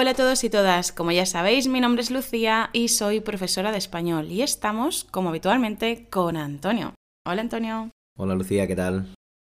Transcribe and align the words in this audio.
Hola 0.00 0.12
a 0.12 0.14
todos 0.14 0.44
y 0.44 0.48
todas, 0.48 0.92
como 0.92 1.10
ya 1.10 1.26
sabéis, 1.26 1.66
mi 1.66 1.80
nombre 1.80 2.02
es 2.02 2.12
Lucía 2.12 2.70
y 2.72 2.86
soy 2.86 3.18
profesora 3.18 3.72
de 3.72 3.78
español 3.78 4.30
y 4.30 4.42
estamos, 4.42 5.02
como 5.10 5.30
habitualmente, 5.30 6.06
con 6.08 6.36
Antonio. 6.36 6.94
Hola 7.26 7.40
Antonio. 7.40 7.90
Hola 8.16 8.36
Lucía, 8.36 8.68
¿qué 8.68 8.76
tal? 8.76 9.12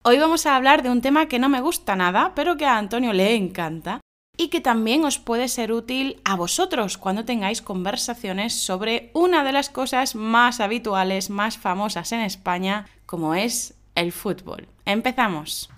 Hoy 0.04 0.16
vamos 0.20 0.46
a 0.46 0.54
hablar 0.54 0.84
de 0.84 0.90
un 0.90 1.00
tema 1.00 1.26
que 1.26 1.40
no 1.40 1.48
me 1.48 1.60
gusta 1.60 1.96
nada, 1.96 2.34
pero 2.36 2.56
que 2.56 2.66
a 2.66 2.78
Antonio 2.78 3.12
le 3.12 3.34
encanta 3.34 4.00
y 4.36 4.46
que 4.46 4.60
también 4.60 5.04
os 5.04 5.18
puede 5.18 5.48
ser 5.48 5.72
útil 5.72 6.20
a 6.24 6.36
vosotros 6.36 6.98
cuando 6.98 7.24
tengáis 7.24 7.60
conversaciones 7.60 8.54
sobre 8.54 9.10
una 9.14 9.42
de 9.42 9.50
las 9.50 9.70
cosas 9.70 10.14
más 10.14 10.60
habituales, 10.60 11.30
más 11.30 11.58
famosas 11.58 12.12
en 12.12 12.20
España, 12.20 12.86
como 13.06 13.34
es 13.34 13.74
el 13.96 14.12
fútbol. 14.12 14.68
Empezamos. 14.84 15.68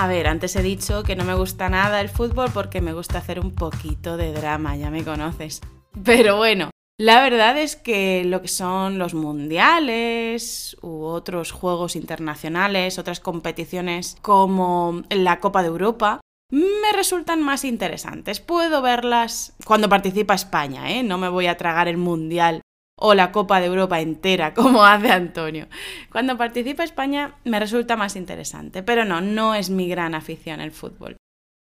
A 0.00 0.06
ver, 0.06 0.28
antes 0.28 0.54
he 0.54 0.62
dicho 0.62 1.02
que 1.02 1.16
no 1.16 1.24
me 1.24 1.34
gusta 1.34 1.68
nada 1.68 2.00
el 2.00 2.08
fútbol 2.08 2.50
porque 2.54 2.80
me 2.80 2.92
gusta 2.92 3.18
hacer 3.18 3.40
un 3.40 3.52
poquito 3.52 4.16
de 4.16 4.32
drama, 4.32 4.76
ya 4.76 4.90
me 4.90 5.02
conoces. 5.02 5.60
Pero 6.04 6.36
bueno, 6.36 6.70
la 7.00 7.20
verdad 7.20 7.58
es 7.58 7.74
que 7.74 8.22
lo 8.24 8.40
que 8.40 8.46
son 8.46 8.98
los 8.98 9.14
mundiales 9.14 10.76
u 10.82 11.02
otros 11.02 11.50
juegos 11.50 11.96
internacionales, 11.96 13.00
otras 13.00 13.18
competiciones 13.18 14.16
como 14.22 15.02
la 15.10 15.40
Copa 15.40 15.62
de 15.62 15.68
Europa, 15.68 16.20
me 16.52 16.92
resultan 16.94 17.42
más 17.42 17.64
interesantes. 17.64 18.38
Puedo 18.38 18.80
verlas 18.82 19.56
cuando 19.64 19.88
participa 19.88 20.34
España, 20.34 20.92
¿eh? 20.92 21.02
No 21.02 21.18
me 21.18 21.28
voy 21.28 21.48
a 21.48 21.56
tragar 21.56 21.88
el 21.88 21.96
mundial 21.96 22.60
o 22.98 23.14
la 23.14 23.32
Copa 23.32 23.60
de 23.60 23.66
Europa 23.66 24.00
entera, 24.00 24.54
como 24.58 24.84
hace 24.84 25.10
Antonio. 25.10 25.68
Cuando 26.10 26.36
participa 26.36 26.84
España 26.84 27.36
me 27.44 27.60
resulta 27.60 27.96
más 27.96 28.16
interesante, 28.16 28.82
pero 28.82 29.04
no, 29.04 29.20
no 29.20 29.54
es 29.54 29.70
mi 29.70 29.88
gran 29.88 30.14
afición 30.14 30.60
el 30.60 30.72
fútbol. 30.72 31.16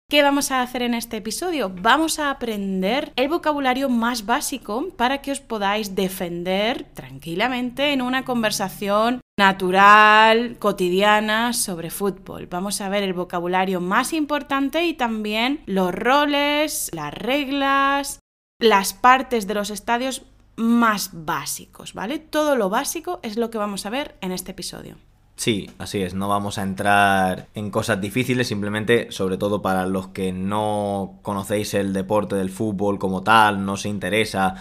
¿Qué 0.09 0.23
vamos 0.23 0.51
a 0.51 0.61
hacer 0.61 0.83
en 0.83 0.93
este 0.93 1.17
episodio? 1.17 1.69
Vamos 1.69 2.17
a 2.17 2.31
aprender 2.31 3.11
el 3.17 3.27
vocabulario 3.27 3.89
más 3.89 4.25
básico 4.25 4.87
para 4.95 5.21
que 5.21 5.33
os 5.33 5.41
podáis 5.41 5.95
defender 5.95 6.85
tranquilamente 6.93 7.91
en 7.91 8.01
una 8.01 8.23
conversación 8.23 9.19
natural, 9.37 10.55
cotidiana 10.59 11.51
sobre 11.51 11.89
fútbol. 11.89 12.47
Vamos 12.47 12.79
a 12.79 12.87
ver 12.87 13.03
el 13.03 13.11
vocabulario 13.11 13.81
más 13.81 14.13
importante 14.13 14.85
y 14.85 14.93
también 14.93 15.61
los 15.65 15.93
roles, 15.93 16.89
las 16.93 17.13
reglas, 17.13 18.21
las 18.61 18.93
partes 18.93 19.45
de 19.45 19.55
los 19.55 19.69
estadios 19.69 20.23
más 20.57 21.11
básicos, 21.13 21.93
¿vale? 21.93 22.19
Todo 22.19 22.55
lo 22.55 22.69
básico 22.69 23.19
es 23.23 23.37
lo 23.37 23.49
que 23.49 23.57
vamos 23.57 23.85
a 23.85 23.89
ver 23.89 24.15
en 24.21 24.31
este 24.31 24.51
episodio. 24.51 24.97
Sí, 25.37 25.69
así 25.77 26.01
es, 26.01 26.15
no 26.15 26.27
vamos 26.27 26.57
a 26.57 26.63
entrar 26.63 27.47
en 27.53 27.69
cosas 27.69 28.01
difíciles, 28.01 28.47
simplemente, 28.47 29.11
sobre 29.11 29.37
todo 29.37 29.61
para 29.61 29.85
los 29.85 30.07
que 30.07 30.33
no 30.33 31.19
conocéis 31.21 31.75
el 31.75 31.93
deporte 31.93 32.35
del 32.35 32.49
fútbol 32.49 32.97
como 32.97 33.21
tal, 33.21 33.63
no 33.63 33.77
se 33.77 33.87
interesa 33.87 34.55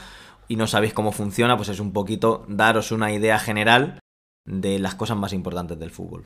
y 0.48 0.56
no 0.56 0.66
sabéis 0.66 0.92
cómo 0.92 1.12
funciona, 1.12 1.56
pues 1.56 1.70
es 1.70 1.80
un 1.80 1.94
poquito 1.94 2.44
daros 2.46 2.92
una 2.92 3.10
idea 3.10 3.38
general 3.38 4.00
de 4.44 4.78
las 4.78 4.94
cosas 4.94 5.16
más 5.16 5.32
importantes 5.32 5.78
del 5.78 5.90
fútbol. 5.90 6.24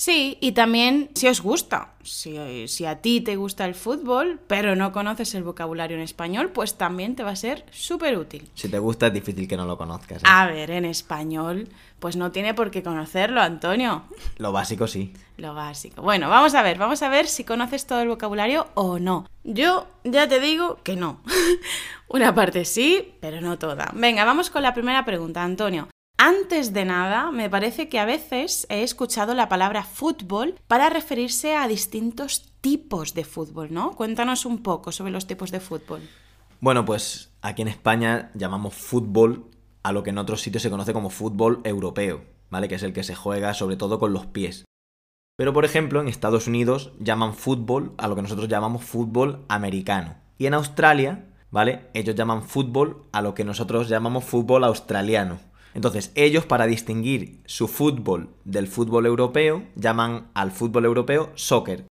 Sí, 0.00 0.38
y 0.40 0.52
también 0.52 1.10
si 1.14 1.28
os 1.28 1.42
gusta, 1.42 1.92
si, 2.02 2.66
si, 2.68 2.86
a 2.86 3.02
ti 3.02 3.20
te 3.20 3.36
gusta 3.36 3.66
el 3.66 3.74
fútbol, 3.74 4.40
pero 4.46 4.74
no 4.74 4.92
conoces 4.92 5.34
el 5.34 5.42
vocabulario 5.42 5.94
en 5.94 6.02
español, 6.02 6.48
pues 6.52 6.78
también 6.78 7.16
te 7.16 7.22
va 7.22 7.32
a 7.32 7.36
ser 7.36 7.66
súper 7.70 8.16
útil. 8.16 8.48
Si 8.54 8.70
te 8.70 8.78
gusta 8.78 9.08
es 9.08 9.12
difícil 9.12 9.46
que 9.46 9.58
no 9.58 9.66
lo 9.66 9.76
conozcas. 9.76 10.22
¿eh? 10.22 10.26
A 10.26 10.46
ver, 10.46 10.70
en 10.70 10.86
español, 10.86 11.68
pues 11.98 12.16
no 12.16 12.32
tiene 12.32 12.54
por 12.54 12.70
qué 12.70 12.82
conocerlo, 12.82 13.42
Antonio. 13.42 14.04
Lo 14.38 14.52
básico 14.52 14.86
sí. 14.86 15.12
Lo 15.36 15.52
básico. 15.52 16.00
Bueno, 16.00 16.30
vamos 16.30 16.54
a 16.54 16.62
ver, 16.62 16.78
vamos 16.78 17.02
a 17.02 17.10
ver 17.10 17.26
si 17.26 17.44
conoces 17.44 17.86
todo 17.86 18.00
el 18.00 18.08
vocabulario 18.08 18.68
o 18.72 18.98
no. 18.98 19.26
Yo 19.44 19.86
ya 20.04 20.26
te 20.26 20.40
digo 20.40 20.78
que 20.82 20.96
no. 20.96 21.20
Una 22.08 22.34
parte 22.34 22.64
sí, 22.64 23.16
pero 23.20 23.42
no 23.42 23.58
toda. 23.58 23.90
Venga, 23.94 24.24
vamos 24.24 24.48
con 24.48 24.62
la 24.62 24.72
primera 24.72 25.04
pregunta, 25.04 25.44
Antonio. 25.44 25.88
Antes 26.22 26.74
de 26.74 26.84
nada, 26.84 27.30
me 27.30 27.48
parece 27.48 27.88
que 27.88 27.98
a 27.98 28.04
veces 28.04 28.66
he 28.68 28.82
escuchado 28.82 29.32
la 29.32 29.48
palabra 29.48 29.84
fútbol 29.84 30.54
para 30.66 30.90
referirse 30.90 31.56
a 31.56 31.66
distintos 31.66 32.52
tipos 32.60 33.14
de 33.14 33.24
fútbol, 33.24 33.72
¿no? 33.72 33.92
Cuéntanos 33.92 34.44
un 34.44 34.62
poco 34.62 34.92
sobre 34.92 35.12
los 35.12 35.26
tipos 35.26 35.50
de 35.50 35.60
fútbol. 35.60 36.02
Bueno, 36.60 36.84
pues 36.84 37.32
aquí 37.40 37.62
en 37.62 37.68
España 37.68 38.30
llamamos 38.34 38.74
fútbol 38.74 39.46
a 39.82 39.92
lo 39.92 40.02
que 40.02 40.10
en 40.10 40.18
otros 40.18 40.42
sitios 40.42 40.62
se 40.62 40.68
conoce 40.68 40.92
como 40.92 41.08
fútbol 41.08 41.62
europeo, 41.64 42.22
¿vale? 42.50 42.68
Que 42.68 42.74
es 42.74 42.82
el 42.82 42.92
que 42.92 43.02
se 43.02 43.14
juega 43.14 43.54
sobre 43.54 43.78
todo 43.78 43.98
con 43.98 44.12
los 44.12 44.26
pies. 44.26 44.66
Pero 45.38 45.54
por 45.54 45.64
ejemplo, 45.64 46.02
en 46.02 46.08
Estados 46.08 46.46
Unidos 46.46 46.92
llaman 46.98 47.32
fútbol 47.32 47.94
a 47.96 48.08
lo 48.08 48.14
que 48.14 48.20
nosotros 48.20 48.50
llamamos 48.50 48.84
fútbol 48.84 49.46
americano. 49.48 50.16
Y 50.36 50.44
en 50.44 50.52
Australia, 50.52 51.30
¿vale? 51.50 51.88
Ellos 51.94 52.14
llaman 52.14 52.42
fútbol 52.42 53.06
a 53.10 53.22
lo 53.22 53.32
que 53.32 53.46
nosotros 53.46 53.88
llamamos 53.88 54.24
fútbol 54.24 54.64
australiano. 54.64 55.48
Entonces, 55.74 56.12
ellos 56.14 56.46
para 56.46 56.66
distinguir 56.66 57.42
su 57.46 57.68
fútbol 57.68 58.34
del 58.44 58.66
fútbol 58.66 59.06
europeo, 59.06 59.64
llaman 59.76 60.30
al 60.34 60.50
fútbol 60.50 60.84
europeo 60.84 61.30
soccer. 61.34 61.86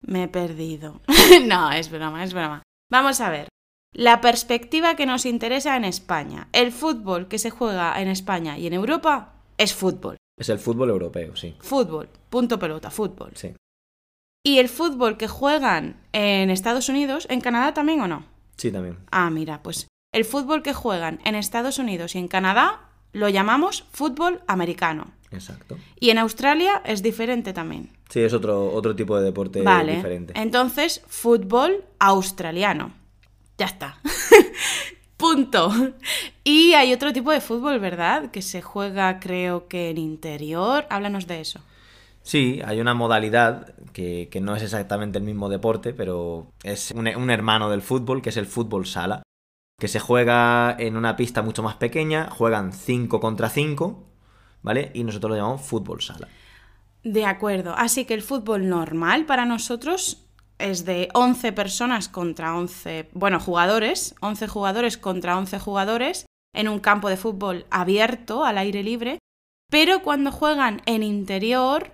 Me 0.00 0.24
he 0.24 0.28
perdido. 0.28 1.00
no, 1.46 1.70
es 1.72 1.90
broma, 1.90 2.24
es 2.24 2.34
broma. 2.34 2.62
Vamos 2.90 3.20
a 3.20 3.30
ver. 3.30 3.48
La 3.94 4.20
perspectiva 4.20 4.96
que 4.96 5.06
nos 5.06 5.26
interesa 5.26 5.76
en 5.76 5.84
España. 5.84 6.48
El 6.52 6.72
fútbol 6.72 7.28
que 7.28 7.38
se 7.38 7.50
juega 7.50 8.00
en 8.00 8.08
España 8.08 8.58
y 8.58 8.66
en 8.66 8.72
Europa 8.72 9.34
es 9.58 9.74
fútbol. 9.74 10.16
Es 10.38 10.48
el 10.48 10.58
fútbol 10.58 10.90
europeo, 10.90 11.36
sí. 11.36 11.54
Fútbol, 11.60 12.08
punto 12.30 12.58
pelota, 12.58 12.90
fútbol. 12.90 13.32
Sí. 13.34 13.54
¿Y 14.44 14.58
el 14.58 14.68
fútbol 14.68 15.18
que 15.18 15.28
juegan 15.28 16.00
en 16.12 16.50
Estados 16.50 16.88
Unidos, 16.88 17.26
en 17.30 17.40
Canadá 17.40 17.74
también 17.74 18.00
o 18.00 18.08
no? 18.08 18.26
Sí, 18.56 18.72
también. 18.72 18.98
Ah, 19.10 19.30
mira, 19.30 19.62
pues 19.62 19.86
el 20.12 20.24
fútbol 20.24 20.62
que 20.62 20.74
juegan 20.74 21.20
en 21.24 21.34
Estados 21.34 21.78
Unidos 21.78 22.14
y 22.14 22.18
en 22.18 22.28
Canadá 22.28 22.91
lo 23.12 23.28
llamamos 23.28 23.84
fútbol 23.92 24.42
americano. 24.46 25.12
Exacto. 25.30 25.78
Y 25.98 26.10
en 26.10 26.18
Australia 26.18 26.82
es 26.84 27.02
diferente 27.02 27.52
también. 27.52 27.90
Sí, 28.08 28.20
es 28.20 28.32
otro, 28.34 28.72
otro 28.72 28.94
tipo 28.94 29.16
de 29.16 29.24
deporte 29.24 29.62
vale. 29.62 29.96
diferente. 29.96 30.34
Entonces, 30.36 31.02
fútbol 31.06 31.84
australiano. 31.98 32.92
Ya 33.56 33.66
está. 33.66 33.98
Punto. 35.16 35.70
Y 36.44 36.72
hay 36.74 36.92
otro 36.92 37.12
tipo 37.12 37.30
de 37.30 37.40
fútbol, 37.40 37.78
¿verdad? 37.78 38.30
Que 38.30 38.42
se 38.42 38.60
juega, 38.60 39.20
creo 39.20 39.68
que 39.68 39.90
en 39.90 39.98
interior. 39.98 40.86
Háblanos 40.90 41.26
de 41.26 41.40
eso. 41.40 41.60
Sí, 42.22 42.60
hay 42.64 42.80
una 42.80 42.94
modalidad 42.94 43.74
que, 43.92 44.28
que 44.30 44.40
no 44.40 44.54
es 44.54 44.62
exactamente 44.62 45.18
el 45.18 45.24
mismo 45.24 45.48
deporte, 45.48 45.92
pero 45.94 46.52
es 46.62 46.90
un, 46.92 47.08
un 47.08 47.30
hermano 47.30 47.70
del 47.70 47.82
fútbol, 47.82 48.22
que 48.22 48.28
es 48.30 48.36
el 48.36 48.46
fútbol 48.46 48.86
sala 48.86 49.22
que 49.82 49.88
se 49.88 49.98
juega 49.98 50.76
en 50.78 50.96
una 50.96 51.16
pista 51.16 51.42
mucho 51.42 51.64
más 51.64 51.74
pequeña, 51.74 52.30
juegan 52.30 52.72
5 52.72 53.18
contra 53.18 53.48
5, 53.48 54.04
¿vale? 54.62 54.92
Y 54.94 55.02
nosotros 55.02 55.30
lo 55.30 55.36
llamamos 55.36 55.62
fútbol 55.62 56.00
sala. 56.00 56.28
De 57.02 57.26
acuerdo, 57.26 57.74
así 57.76 58.04
que 58.04 58.14
el 58.14 58.22
fútbol 58.22 58.68
normal 58.68 59.26
para 59.26 59.44
nosotros 59.44 60.24
es 60.58 60.84
de 60.84 61.08
11 61.14 61.50
personas 61.50 62.08
contra 62.08 62.56
11, 62.56 63.08
bueno, 63.12 63.40
jugadores, 63.40 64.14
11 64.20 64.46
jugadores 64.46 64.98
contra 64.98 65.36
11 65.36 65.58
jugadores 65.58 66.26
en 66.54 66.68
un 66.68 66.78
campo 66.78 67.08
de 67.08 67.16
fútbol 67.16 67.66
abierto, 67.72 68.44
al 68.44 68.58
aire 68.58 68.84
libre, 68.84 69.18
pero 69.68 70.04
cuando 70.04 70.30
juegan 70.30 70.80
en 70.86 71.02
interior, 71.02 71.90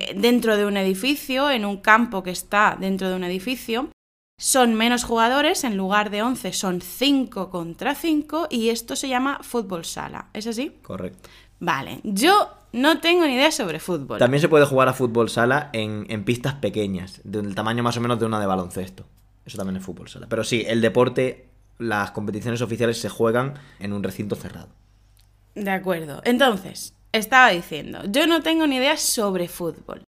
eh, 0.00 0.12
dentro 0.16 0.56
de 0.56 0.66
un 0.66 0.76
edificio, 0.76 1.52
en 1.52 1.64
un 1.64 1.76
campo 1.76 2.24
que 2.24 2.32
está 2.32 2.76
dentro 2.80 3.08
de 3.08 3.14
un 3.14 3.22
edificio, 3.22 3.90
son 4.38 4.74
menos 4.74 5.02
jugadores, 5.02 5.64
en 5.64 5.76
lugar 5.76 6.10
de 6.10 6.22
11 6.22 6.52
son 6.52 6.80
5 6.80 7.50
contra 7.50 7.94
5 7.96 8.46
y 8.50 8.70
esto 8.70 8.94
se 8.94 9.08
llama 9.08 9.40
fútbol 9.42 9.84
sala. 9.84 10.28
¿Es 10.32 10.46
así? 10.46 10.78
Correcto. 10.82 11.28
Vale, 11.58 12.00
yo 12.04 12.48
no 12.72 13.00
tengo 13.00 13.26
ni 13.26 13.34
idea 13.34 13.50
sobre 13.50 13.80
fútbol. 13.80 14.20
También 14.20 14.40
se 14.40 14.48
puede 14.48 14.64
jugar 14.64 14.88
a 14.88 14.92
fútbol 14.92 15.28
sala 15.28 15.70
en, 15.72 16.06
en 16.08 16.24
pistas 16.24 16.54
pequeñas, 16.54 17.20
del 17.24 17.56
tamaño 17.56 17.82
más 17.82 17.96
o 17.96 18.00
menos 18.00 18.20
de 18.20 18.26
una 18.26 18.38
de 18.38 18.46
baloncesto. 18.46 19.04
Eso 19.44 19.58
también 19.58 19.76
es 19.78 19.84
fútbol 19.84 20.08
sala. 20.08 20.28
Pero 20.28 20.44
sí, 20.44 20.64
el 20.68 20.80
deporte, 20.80 21.48
las 21.78 22.12
competiciones 22.12 22.62
oficiales 22.62 23.00
se 23.00 23.08
juegan 23.08 23.54
en 23.80 23.92
un 23.92 24.04
recinto 24.04 24.36
cerrado. 24.36 24.68
De 25.56 25.70
acuerdo. 25.70 26.22
Entonces, 26.24 26.94
estaba 27.10 27.50
diciendo, 27.50 28.02
yo 28.08 28.28
no 28.28 28.40
tengo 28.42 28.68
ni 28.68 28.76
idea 28.76 28.96
sobre 28.96 29.48
fútbol. 29.48 30.02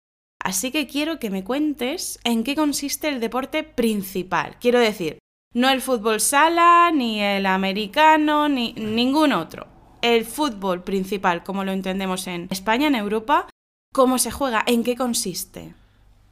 Así 0.44 0.72
que 0.72 0.88
quiero 0.88 1.20
que 1.20 1.30
me 1.30 1.44
cuentes 1.44 2.20
en 2.24 2.44
qué 2.44 2.56
consiste 2.56 3.10
el 3.10 3.20
deporte 3.20 3.64
principal. 3.64 4.56
Quiero 4.60 4.80
decir, 4.80 5.20
no 5.54 5.70
el 5.70 5.82
fútbol 5.82 6.20
sala, 6.22 6.92
ni 6.94 7.22
el 7.22 7.46
americano, 7.46 8.48
ni 8.50 8.74
ningún 8.74 9.34
otro. 9.34 9.68
El 10.02 10.26
fútbol 10.26 10.84
principal, 10.84 11.44
como 11.44 11.64
lo 11.64 11.72
entendemos 11.72 12.28
en 12.28 12.48
España, 12.52 12.88
en 12.88 12.96
Europa, 12.96 13.48
¿cómo 13.94 14.18
se 14.18 14.32
juega? 14.32 14.64
¿En 14.66 14.84
qué 14.84 14.96
consiste? 14.96 15.74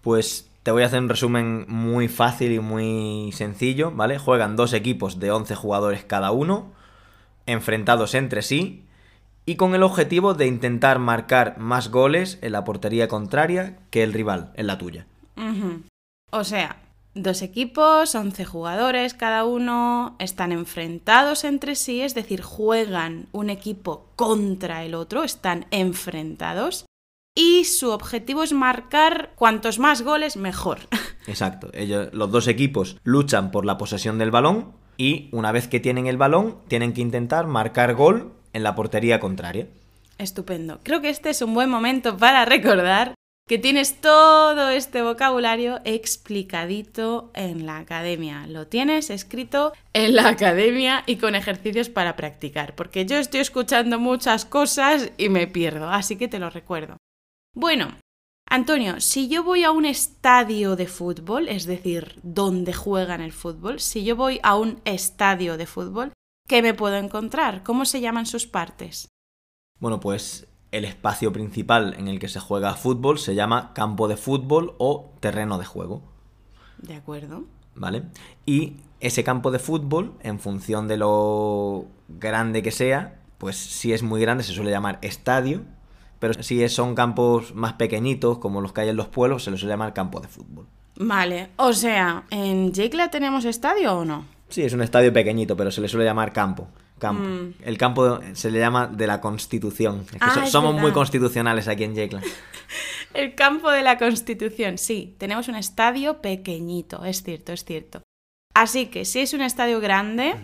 Pues 0.01 0.50
te 0.63 0.71
voy 0.71 0.83
a 0.83 0.86
hacer 0.86 1.01
un 1.01 1.09
resumen 1.09 1.65
muy 1.68 2.07
fácil 2.07 2.51
y 2.54 2.59
muy 2.59 3.31
sencillo, 3.33 3.92
¿vale? 3.92 4.19
Juegan 4.19 4.56
dos 4.56 4.74
equipos 4.74 5.19
de 5.19 5.31
11 5.31 5.56
jugadores 5.56 6.06
cada 6.06 6.31
uno, 6.31 6.71
enfrentados 7.45 8.15
entre 8.15 8.42
sí, 8.42 8.87
y 9.47 9.55
con 9.55 9.73
el 9.73 9.81
objetivo 9.81 10.33
de 10.33 10.45
intentar 10.45 10.99
marcar 10.99 11.57
más 11.57 11.89
goles 11.89 12.38
en 12.41 12.51
la 12.51 12.65
portería 12.65 13.07
contraria 13.07 13.79
que 13.89 14.03
el 14.03 14.11
rival, 14.11 14.51
en 14.55 14.67
la 14.67 14.77
tuya. 14.77 15.07
O 16.31 16.44
sea, 16.44 16.81
dos 17.15 17.41
equipos, 17.41 18.13
11 18.13 18.44
jugadores 18.44 19.13
cada 19.13 19.45
uno, 19.45 20.17
están 20.19 20.51
enfrentados 20.51 21.45
entre 21.45 21.75
sí, 21.75 22.01
es 22.01 22.13
decir, 22.13 22.41
juegan 22.41 23.29
un 23.31 23.49
equipo 23.49 24.09
contra 24.17 24.83
el 24.83 24.94
otro, 24.94 25.23
están 25.23 25.65
enfrentados. 25.71 26.85
Y 27.33 27.63
su 27.63 27.91
objetivo 27.91 28.44
es 28.44 28.51
marcar 28.51 29.31
cuantos 29.35 29.79
más 29.79 30.01
goles 30.01 30.35
mejor. 30.35 30.79
Exacto. 31.27 31.69
Ellos, 31.73 32.09
los 32.11 32.31
dos 32.31 32.47
equipos 32.47 32.97
luchan 33.03 33.51
por 33.51 33.63
la 33.63 33.77
posesión 33.77 34.17
del 34.17 34.31
balón 34.31 34.73
y 34.97 35.29
una 35.31 35.53
vez 35.53 35.69
que 35.69 35.79
tienen 35.79 36.07
el 36.07 36.17
balón 36.17 36.57
tienen 36.67 36.91
que 36.91 37.01
intentar 37.01 37.47
marcar 37.47 37.94
gol 37.94 38.33
en 38.57 38.63
la 38.63 38.75
portería 38.75 39.19
contraria. 39.19 39.68
Estupendo. 40.18 40.80
Creo 40.83 41.00
que 41.00 41.09
este 41.09 41.30
es 41.30 41.42
un 41.42 41.54
buen 41.54 41.69
momento 41.69 42.18
para 42.18 42.44
recordar 42.44 43.13
que 43.48 43.57
tienes 43.57 44.01
todo 44.01 44.69
este 44.69 45.01
vocabulario 45.04 45.80
explicadito 45.86 47.31
en 47.33 47.65
la 47.65 47.77
academia. 47.77 48.45
Lo 48.48 48.68
tienes 48.68 49.09
escrito 49.09 49.71
en 49.94 50.15
la 50.15 50.27
academia 50.27 51.04
y 51.06 51.15
con 51.15 51.36
ejercicios 51.36 51.88
para 51.88 52.18
practicar, 52.18 52.75
porque 52.75 53.06
yo 53.06 53.18
estoy 53.18 53.39
escuchando 53.39 54.00
muchas 54.00 54.44
cosas 54.44 55.12
y 55.18 55.30
me 55.30 55.48
pierdo, 55.48 55.89
así 55.89 56.18
que 56.18 56.27
te 56.27 56.39
lo 56.39 56.50
recuerdo. 56.50 56.98
Bueno, 57.54 57.95
Antonio, 58.50 59.00
si 59.00 59.30
yo 59.30 59.44
voy 59.44 59.63
a 59.63 59.71
un 59.71 59.86
estadio 59.86 60.75
de 60.75 60.88
fútbol, 60.88 61.48
es 61.48 61.65
decir, 61.65 62.19
donde 62.24 62.74
juegan 62.74 63.21
el 63.21 63.31
fútbol, 63.31 63.80
si 63.80 64.04
yo 64.04 64.15
voy 64.15 64.39
a 64.42 64.57
un 64.57 64.81
estadio 64.83 65.57
de 65.57 65.68
fútbol, 65.68 66.12
¿qué 66.47 66.61
me 66.61 66.73
puedo 66.73 66.95
encontrar? 66.95 67.63
¿Cómo 67.63 67.85
se 67.85 68.01
llaman 68.01 68.25
sus 68.25 68.47
partes? 68.47 69.09
Bueno, 69.79 69.99
pues 69.99 70.47
el 70.71 70.85
espacio 70.85 71.31
principal 71.31 71.95
en 71.97 72.07
el 72.07 72.19
que 72.19 72.27
se 72.27 72.39
juega 72.39 72.73
fútbol 72.73 73.19
se 73.19 73.35
llama 73.35 73.73
campo 73.73 74.07
de 74.07 74.17
fútbol 74.17 74.75
o 74.79 75.11
terreno 75.19 75.57
de 75.57 75.65
juego, 75.65 76.01
¿De 76.79 76.95
acuerdo? 76.95 77.44
¿vale? 77.75 78.03
Y 78.45 78.77
ese 78.99 79.23
campo 79.23 79.51
de 79.51 79.59
fútbol, 79.59 80.13
en 80.21 80.39
función 80.39 80.88
de 80.88 80.97
lo 80.97 81.85
grande 82.07 82.63
que 82.63 82.71
sea, 82.71 83.19
pues 83.38 83.55
si 83.57 83.94
es 83.94 84.03
muy 84.03 84.21
grande 84.21 84.44
se 84.44 84.53
suele 84.53 84.71
llamar 84.71 84.99
estadio, 85.01 85.63
pero 86.19 86.41
si 86.41 86.67
son 86.69 86.95
campos 86.95 87.53
más 87.53 87.73
pequeñitos, 87.73 88.39
como 88.39 88.61
los 88.61 88.73
que 88.73 88.81
hay 88.81 88.89
en 88.89 88.95
los 88.95 89.07
pueblos, 89.07 89.44
se 89.44 89.51
les 89.51 89.59
suele 89.59 89.73
llamar 89.73 89.94
campo 89.94 90.19
de 90.19 90.27
fútbol. 90.27 90.67
Vale, 90.95 91.49
o 91.57 91.73
sea, 91.73 92.23
¿en 92.31 92.73
Jekla 92.73 93.11
tenemos 93.11 93.45
estadio 93.45 93.99
o 93.99 94.05
no? 94.05 94.25
Sí, 94.49 94.61
es 94.63 94.73
un 94.73 94.81
estadio 94.81 95.11
pequeñito, 95.11 95.57
pero 95.57 95.71
se 95.71 95.81
le 95.81 95.88
suele 95.88 96.05
llamar 96.05 96.31
campo. 96.33 96.67
Campo. 96.99 97.23
Mm. 97.23 97.53
El 97.61 97.77
campo 97.77 98.19
se 98.33 98.49
le 98.49 98.59
llama 98.59 98.88
de 98.88 99.05
la 99.07 99.21
Constitución. 99.21 100.01
Es 100.05 100.11
que 100.11 100.17
Ah, 100.21 100.33
so- 100.33 100.41
es 100.44 100.49
somos 100.51 100.73
muy 100.75 100.91
constitucionales 100.91 101.67
aquí 101.67 101.83
en 101.83 101.95
Yecla. 101.95 102.21
El 103.13 103.35
campo 103.35 103.69
de 103.71 103.81
la 103.83 103.97
Constitución, 103.97 104.77
sí, 104.77 105.15
tenemos 105.17 105.47
un 105.47 105.55
estadio 105.55 106.21
pequeñito, 106.21 107.03
es 107.05 107.23
cierto, 107.23 107.51
es 107.53 107.63
cierto. 107.65 108.01
Así 108.53 108.88
que 108.88 109.05
si 109.05 109.19
es 109.21 109.33
un 109.33 109.41
estadio 109.41 109.79
grande, 109.79 110.35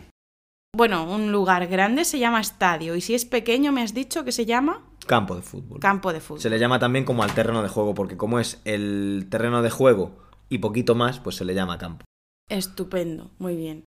bueno, 0.75 1.03
un 1.03 1.31
lugar 1.31 1.67
grande 1.67 2.05
se 2.05 2.19
llama 2.19 2.39
estadio, 2.41 2.95
y 2.95 3.01
si 3.01 3.13
es 3.15 3.25
pequeño 3.25 3.71
me 3.71 3.81
has 3.83 3.94
dicho 3.94 4.23
que 4.23 4.31
se 4.31 4.45
llama 4.45 4.81
Campo 5.05 5.35
de 5.35 5.41
fútbol. 5.41 5.79
campo 5.81 6.13
de 6.13 6.19
fútbol. 6.21 6.39
Se 6.41 6.50
le 6.50 6.57
llama 6.57 6.79
también 6.79 7.05
como 7.05 7.23
al 7.23 7.33
terreno 7.35 7.61
de 7.61 7.69
juego, 7.69 7.94
porque 7.94 8.17
como 8.17 8.39
es 8.39 8.61
el 8.65 9.27
terreno 9.29 9.61
de 9.61 9.69
juego 9.69 10.17
y 10.50 10.59
poquito 10.59 10.95
más, 10.95 11.19
pues 11.19 11.35
se 11.35 11.45
le 11.45 11.53
llama 11.53 11.77
campo. 11.77 12.05
Estupendo, 12.50 13.31
muy 13.39 13.55
bien. 13.55 13.83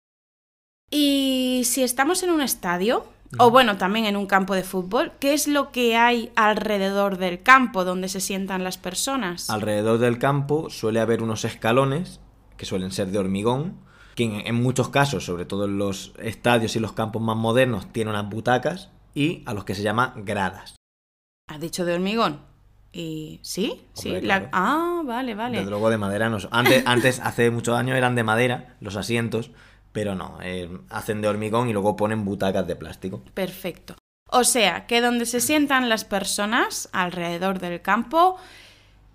Y 0.89 1.63
si 1.65 1.83
estamos 1.83 2.23
en 2.23 2.29
un 2.29 2.41
estadio, 2.41 3.05
o 3.37 3.49
bueno, 3.49 3.77
también 3.77 4.05
en 4.05 4.15
un 4.15 4.27
campo 4.27 4.53
de 4.53 4.63
fútbol, 4.63 5.13
¿qué 5.19 5.33
es 5.33 5.47
lo 5.47 5.71
que 5.71 5.97
hay 5.97 6.31
alrededor 6.35 7.17
del 7.17 7.41
campo 7.41 7.83
donde 7.83 8.07
se 8.07 8.21
sientan 8.21 8.63
las 8.63 8.77
personas? 8.77 9.49
Alrededor 9.49 9.99
del 9.99 10.19
campo 10.19 10.69
suele 10.69 10.99
haber 10.99 11.21
unos 11.21 11.43
escalones, 11.43 12.19
que 12.57 12.65
suelen 12.65 12.91
ser 12.91 13.07
de 13.07 13.19
hormigón, 13.19 13.77
que 14.15 14.43
en, 14.45 14.55
muchos 14.55 14.89
casos, 14.89 15.25
sobre 15.25 15.45
todo 15.45 15.65
en 15.65 15.77
los 15.77 16.13
estadios 16.19 16.75
y 16.75 16.79
los 16.79 16.93
campos 16.93 17.21
más 17.21 17.35
modernos, 17.35 17.91
tienen 17.91 18.11
unas 18.11 18.29
butacas 18.29 18.91
y 19.13 19.43
a 19.45 19.53
los 19.53 19.65
que 19.65 19.75
se 19.75 19.83
llama 19.83 20.13
gradas. 20.15 20.75
¿Has 21.49 21.59
dicho 21.59 21.83
de 21.83 21.93
hormigón? 21.93 22.39
¿Y 22.93 23.41
sí? 23.43 23.85
Sí. 23.93 24.21
La-. 24.21 24.49
Ah, 24.53 25.01
vale, 25.03 25.35
vale. 25.35 25.57
Desde 25.57 25.69
luego 25.69 25.89
de 25.89 25.97
madera 25.97 26.29
no. 26.29 26.37
Antes, 26.51 26.83
antes, 26.85 27.19
hace 27.19 27.51
muchos 27.51 27.77
años 27.77 27.97
eran 27.97 28.15
de 28.15 28.23
madera 28.23 28.77
los 28.79 28.95
asientos, 28.95 29.51
pero 29.95 30.13
no, 30.13 30.39
eh, 30.43 30.69
hacen 30.89 31.21
de 31.21 31.29
hormigón 31.29 31.69
y 31.69 31.73
luego 31.73 31.95
ponen 31.95 32.25
butacas 32.25 32.67
de 32.67 32.75
plástico. 32.75 33.23
Perfecto. 33.33 33.95
O 34.29 34.43
sea, 34.43 34.87
que 34.87 34.99
donde 34.99 35.25
se 35.25 35.39
sientan 35.39 35.87
las 35.87 36.03
personas 36.03 36.89
alrededor 36.91 37.59
del 37.59 37.81
campo 37.81 38.35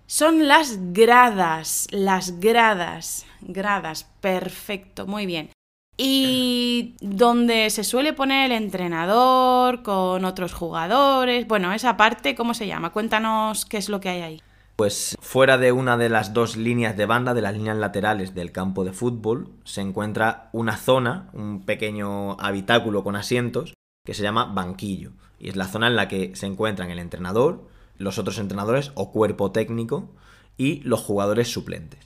son 0.07 0.47
las 0.47 0.79
gradas, 0.91 1.87
las 1.91 2.39
gradas, 2.39 3.27
gradas, 3.41 4.09
perfecto, 4.21 5.05
muy 5.05 5.27
bien. 5.27 5.51
Y 5.97 6.95
donde 6.99 7.69
se 7.69 7.83
suele 7.83 8.13
poner 8.13 8.49
el 8.49 8.57
entrenador 8.57 9.83
con 9.83 10.25
otros 10.25 10.51
jugadores, 10.51 11.47
bueno, 11.47 11.73
esa 11.73 11.95
parte, 11.95 12.33
¿cómo 12.33 12.55
se 12.55 12.65
llama? 12.65 12.89
Cuéntanos 12.89 13.65
qué 13.65 13.77
es 13.77 13.87
lo 13.87 14.01
que 14.01 14.09
hay 14.09 14.21
ahí. 14.21 14.41
Pues 14.75 15.17
fuera 15.21 15.57
de 15.57 15.71
una 15.71 15.97
de 15.97 16.09
las 16.09 16.33
dos 16.33 16.57
líneas 16.57 16.97
de 16.97 17.05
banda, 17.05 17.33
de 17.33 17.41
las 17.41 17.53
líneas 17.53 17.77
laterales 17.77 18.33
del 18.33 18.51
campo 18.51 18.83
de 18.83 18.93
fútbol, 18.93 19.49
se 19.63 19.81
encuentra 19.81 20.49
una 20.53 20.77
zona, 20.77 21.29
un 21.33 21.65
pequeño 21.65 22.39
habitáculo 22.39 23.03
con 23.03 23.15
asientos, 23.15 23.73
que 24.05 24.13
se 24.13 24.23
llama 24.23 24.45
banquillo. 24.45 25.11
Y 25.39 25.49
es 25.49 25.55
la 25.55 25.67
zona 25.67 25.87
en 25.87 25.95
la 25.95 26.07
que 26.07 26.35
se 26.35 26.45
encuentran 26.45 26.89
el 26.89 26.99
entrenador, 26.99 27.67
los 27.97 28.17
otros 28.17 28.39
entrenadores 28.39 28.91
o 28.95 29.11
cuerpo 29.11 29.51
técnico 29.51 30.09
y 30.57 30.81
los 30.81 31.01
jugadores 31.01 31.51
suplentes. 31.51 31.99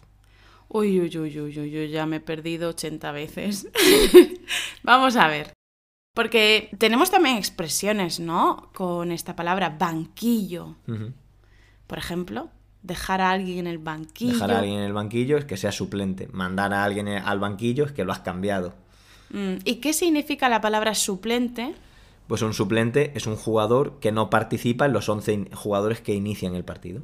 Uy, 0.67 0.99
uy, 0.99 1.17
uy, 1.17 1.39
uy, 1.39 1.59
uy, 1.59 1.77
uy, 1.77 1.89
ya 1.89 2.05
me 2.05 2.17
he 2.17 2.21
perdido 2.21 2.69
80 2.69 3.11
veces. 3.11 3.69
Vamos 4.83 5.15
a 5.15 5.27
ver. 5.27 5.53
Porque 6.13 6.69
tenemos 6.77 7.11
también 7.11 7.37
expresiones, 7.37 8.19
¿no? 8.19 8.71
Con 8.73 9.11
esta 9.11 9.35
palabra 9.35 9.75
banquillo. 9.77 10.75
Por 11.87 11.97
ejemplo, 11.97 12.49
dejar 12.83 13.21
a 13.21 13.31
alguien 13.31 13.59
en 13.59 13.67
el 13.67 13.77
banquillo. 13.77 14.33
Dejar 14.33 14.51
a 14.51 14.59
alguien 14.59 14.77
en 14.79 14.83
el 14.85 14.93
banquillo 14.93 15.37
es 15.37 15.45
que 15.45 15.57
sea 15.57 15.71
suplente. 15.71 16.27
Mandar 16.31 16.73
a 16.73 16.83
alguien 16.83 17.07
al 17.07 17.39
banquillo 17.39 17.85
es 17.85 17.91
que 17.91 18.03
lo 18.05 18.11
has 18.11 18.19
cambiado. 18.19 18.73
Mm, 19.31 19.55
¿Y 19.65 19.75
qué 19.75 19.93
significa 19.93 20.49
la 20.49 20.61
palabra 20.61 20.93
suplente? 20.95 21.73
Pues 22.27 22.41
un 22.41 22.53
suplente 22.53 23.11
es 23.15 23.27
un 23.27 23.35
jugador 23.35 23.99
que 23.99 24.11
no 24.11 24.29
participa 24.29 24.85
en 24.85 24.93
los 24.93 25.09
11 25.09 25.33
in- 25.33 25.49
jugadores 25.53 26.01
que 26.01 26.13
inician 26.15 26.55
el 26.55 26.63
partido. 26.65 27.03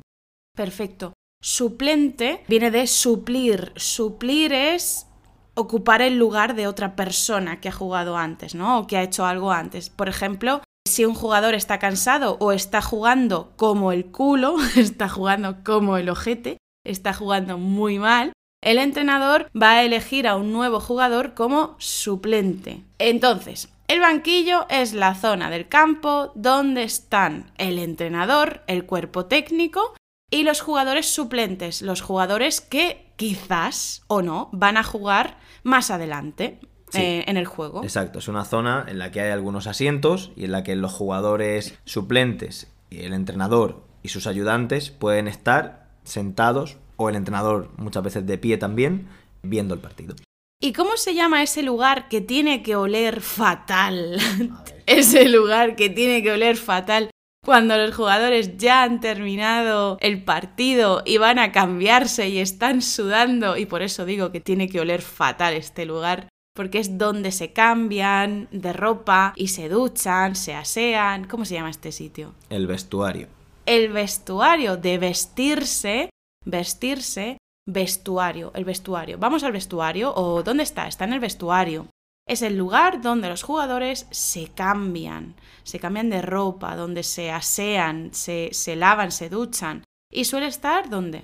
Perfecto. 0.55 1.13
Suplente 1.43 2.43
viene 2.47 2.71
de 2.71 2.87
suplir. 2.87 3.71
Suplir 3.75 4.51
es 4.53 5.07
ocupar 5.55 6.01
el 6.01 6.17
lugar 6.17 6.55
de 6.55 6.65
otra 6.67 6.95
persona 6.95 7.59
que 7.59 7.69
ha 7.69 7.71
jugado 7.71 8.17
antes, 8.17 8.55
¿no? 8.55 8.79
O 8.79 8.87
que 8.87 8.97
ha 8.97 9.03
hecho 9.03 9.25
algo 9.25 9.51
antes. 9.51 9.89
Por 9.89 10.09
ejemplo, 10.09 10.61
si 10.91 11.05
un 11.05 11.15
jugador 11.15 11.55
está 11.55 11.79
cansado 11.79 12.37
o 12.39 12.51
está 12.51 12.81
jugando 12.81 13.53
como 13.55 13.91
el 13.91 14.05
culo, 14.05 14.57
está 14.75 15.09
jugando 15.09 15.63
como 15.63 15.97
el 15.97 16.09
ojete, 16.09 16.57
está 16.85 17.13
jugando 17.13 17.57
muy 17.57 17.97
mal, 17.97 18.33
el 18.63 18.77
entrenador 18.77 19.49
va 19.59 19.71
a 19.71 19.83
elegir 19.83 20.27
a 20.27 20.35
un 20.35 20.53
nuevo 20.53 20.79
jugador 20.79 21.33
como 21.33 21.75
suplente. 21.79 22.83
Entonces, 22.99 23.69
el 23.87 23.99
banquillo 23.99 24.67
es 24.69 24.93
la 24.93 25.15
zona 25.15 25.49
del 25.49 25.67
campo 25.67 26.31
donde 26.35 26.83
están 26.83 27.51
el 27.57 27.79
entrenador, 27.79 28.61
el 28.67 28.85
cuerpo 28.85 29.25
técnico 29.25 29.95
y 30.29 30.43
los 30.43 30.61
jugadores 30.61 31.07
suplentes, 31.07 31.81
los 31.81 32.01
jugadores 32.01 32.61
que 32.61 33.11
quizás 33.15 34.03
o 34.07 34.21
no 34.21 34.49
van 34.51 34.77
a 34.77 34.83
jugar 34.83 35.37
más 35.63 35.91
adelante 35.91 36.59
Sí. 36.91 37.01
eh, 37.01 37.23
en 37.27 37.37
el 37.37 37.45
juego. 37.45 37.83
Exacto, 37.83 38.19
es 38.19 38.27
una 38.27 38.45
zona 38.45 38.85
en 38.87 38.99
la 38.99 39.11
que 39.11 39.21
hay 39.21 39.31
algunos 39.31 39.67
asientos 39.67 40.31
y 40.35 40.45
en 40.45 40.51
la 40.51 40.63
que 40.63 40.75
los 40.75 40.91
jugadores 40.91 41.77
suplentes 41.85 42.71
y 42.89 43.01
el 43.01 43.13
entrenador 43.13 43.83
y 44.03 44.09
sus 44.09 44.27
ayudantes 44.27 44.91
pueden 44.91 45.27
estar 45.27 45.87
sentados 46.03 46.77
o 46.97 47.09
el 47.09 47.15
entrenador 47.15 47.71
muchas 47.77 48.03
veces 48.03 48.25
de 48.25 48.37
pie 48.37 48.57
también 48.57 49.07
viendo 49.41 49.73
el 49.73 49.79
partido. 49.79 50.15
¿Y 50.63 50.73
cómo 50.73 50.95
se 50.95 51.15
llama 51.15 51.41
ese 51.41 51.63
lugar 51.63 52.07
que 52.07 52.21
tiene 52.21 52.61
que 52.61 52.75
oler 52.75 53.21
fatal? 53.21 54.19
ese 54.85 55.27
lugar 55.27 55.75
que 55.75 55.89
tiene 55.89 56.21
que 56.21 56.31
oler 56.31 56.57
fatal 56.57 57.09
cuando 57.43 57.75
los 57.75 57.95
jugadores 57.95 58.57
ya 58.57 58.83
han 58.83 58.99
terminado 58.99 59.97
el 59.99 60.23
partido 60.23 61.01
y 61.05 61.17
van 61.17 61.39
a 61.39 61.51
cambiarse 61.51 62.29
y 62.29 62.37
están 62.37 62.83
sudando 62.83 63.57
y 63.57 63.65
por 63.65 63.81
eso 63.81 64.05
digo 64.05 64.31
que 64.31 64.39
tiene 64.39 64.69
que 64.69 64.79
oler 64.79 65.01
fatal 65.01 65.55
este 65.55 65.85
lugar 65.85 66.27
porque 66.53 66.79
es 66.79 66.97
donde 66.97 67.31
se 67.31 67.53
cambian 67.53 68.47
de 68.51 68.73
ropa 68.73 69.33
y 69.35 69.47
se 69.47 69.69
duchan, 69.69 70.35
se 70.35 70.53
asean. 70.53 71.25
¿Cómo 71.25 71.45
se 71.45 71.55
llama 71.55 71.69
este 71.69 71.91
sitio? 71.91 72.33
El 72.49 72.67
vestuario. 72.67 73.27
El 73.65 73.91
vestuario 73.91 74.77
de 74.77 74.97
vestirse, 74.97 76.09
vestirse, 76.45 77.37
vestuario, 77.67 78.51
el 78.55 78.65
vestuario. 78.65 79.17
Vamos 79.17 79.43
al 79.43 79.51
vestuario 79.51 80.13
o 80.13 80.43
¿dónde 80.43 80.63
está? 80.63 80.87
Está 80.87 81.05
en 81.05 81.13
el 81.13 81.19
vestuario. 81.19 81.87
Es 82.27 82.41
el 82.41 82.57
lugar 82.57 83.01
donde 83.01 83.29
los 83.29 83.43
jugadores 83.43 84.07
se 84.11 84.47
cambian, 84.49 85.35
se 85.63 85.79
cambian 85.79 86.09
de 86.09 86.21
ropa, 86.21 86.75
donde 86.75 87.03
se 87.03 87.31
asean, 87.31 88.13
se, 88.13 88.49
se 88.53 88.75
lavan, 88.75 89.11
se 89.11 89.29
duchan. 89.29 89.83
¿Y 90.11 90.25
suele 90.25 90.47
estar 90.47 90.89
dónde? 90.89 91.23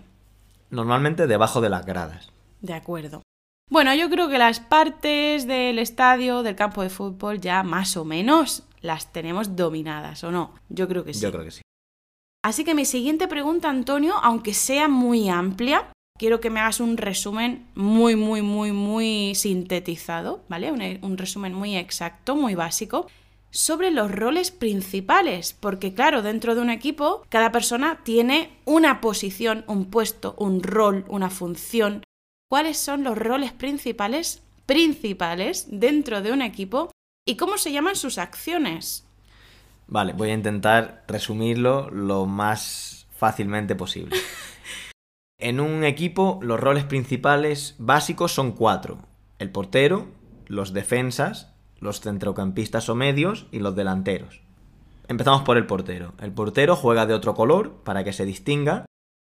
Normalmente 0.69 1.27
debajo 1.27 1.61
de 1.61 1.69
las 1.69 1.85
gradas. 1.85 2.29
De 2.61 2.73
acuerdo. 2.73 3.21
Bueno, 3.69 3.93
yo 3.93 4.09
creo 4.09 4.29
que 4.29 4.37
las 4.37 4.59
partes 4.59 5.45
del 5.45 5.77
estadio, 5.79 6.41
del 6.41 6.55
campo 6.55 6.81
de 6.81 6.89
fútbol, 6.89 7.41
ya 7.41 7.63
más 7.63 7.97
o 7.97 8.05
menos 8.05 8.63
las 8.81 9.11
tenemos 9.11 9.55
dominadas, 9.55 10.23
¿o 10.23 10.31
no? 10.31 10.53
Yo 10.69 10.87
creo 10.87 11.03
que 11.03 11.13
sí. 11.13 11.21
Yo 11.21 11.31
creo 11.31 11.43
que 11.43 11.51
sí. 11.51 11.61
Así 12.43 12.63
que 12.63 12.73
mi 12.73 12.85
siguiente 12.85 13.27
pregunta, 13.27 13.69
Antonio, 13.69 14.15
aunque 14.23 14.53
sea 14.53 14.87
muy 14.87 15.27
amplia, 15.27 15.91
quiero 16.17 16.39
que 16.39 16.49
me 16.49 16.61
hagas 16.61 16.79
un 16.79 16.95
resumen 16.95 17.67
muy, 17.75 18.15
muy, 18.15 18.41
muy, 18.41 18.71
muy 18.71 19.35
sintetizado, 19.35 20.43
¿vale? 20.47 20.71
Un, 20.71 20.81
un, 21.01 21.17
resumen 21.17 21.53
muy 21.53 21.75
exacto, 21.75 22.37
muy 22.37 22.55
básico, 22.55 23.07
sobre 23.49 23.91
los 23.91 24.11
roles 24.11 24.51
principales, 24.51 25.53
porque 25.59 25.93
claro, 25.93 26.21
dentro 26.21 26.55
de 26.55 26.61
un 26.61 26.69
equipo, 26.69 27.23
cada 27.27 27.51
persona 27.51 27.99
tiene 28.03 28.57
una 28.63 29.01
posición, 29.01 29.65
un 29.67 29.89
puesto, 29.89 30.35
un 30.37 30.63
rol, 30.63 31.05
una 31.09 31.29
función. 31.29 32.03
¿Cuáles 32.49 32.77
son 32.77 33.03
los 33.03 33.17
roles 33.17 33.51
principales, 33.51 34.41
principales 34.65 35.67
dentro 35.69 36.21
de 36.21 36.31
un 36.31 36.41
equipo 36.41 36.91
y 37.27 37.35
cómo 37.35 37.57
se 37.57 37.73
llaman 37.73 37.97
sus 37.97 38.17
acciones? 38.17 39.05
Vale, 39.87 40.13
voy 40.13 40.29
a 40.29 40.33
intentar 40.33 41.03
resumirlo 41.09 41.89
lo 41.89 42.25
más 42.25 43.07
fácilmente 43.11 43.75
posible. 43.75 44.15
En 45.39 45.59
un 45.59 45.83
equipo 45.83 46.39
los 46.41 46.59
roles 46.59 46.83
principales 46.83 47.75
básicos 47.77 48.31
son 48.31 48.53
cuatro. 48.53 48.97
El 49.37 49.51
portero, 49.51 50.07
los 50.47 50.73
defensas, 50.73 51.53
los 51.79 52.01
centrocampistas 52.01 52.89
o 52.89 52.95
medios 52.95 53.45
y 53.51 53.59
los 53.59 53.75
delanteros. 53.75 54.41
Empezamos 55.07 55.43
por 55.43 55.57
el 55.57 55.67
portero. 55.67 56.15
El 56.19 56.31
portero 56.31 56.75
juega 56.75 57.05
de 57.05 57.13
otro 57.13 57.35
color 57.35 57.83
para 57.83 58.03
que 58.03 58.13
se 58.13 58.25
distinga. 58.25 58.87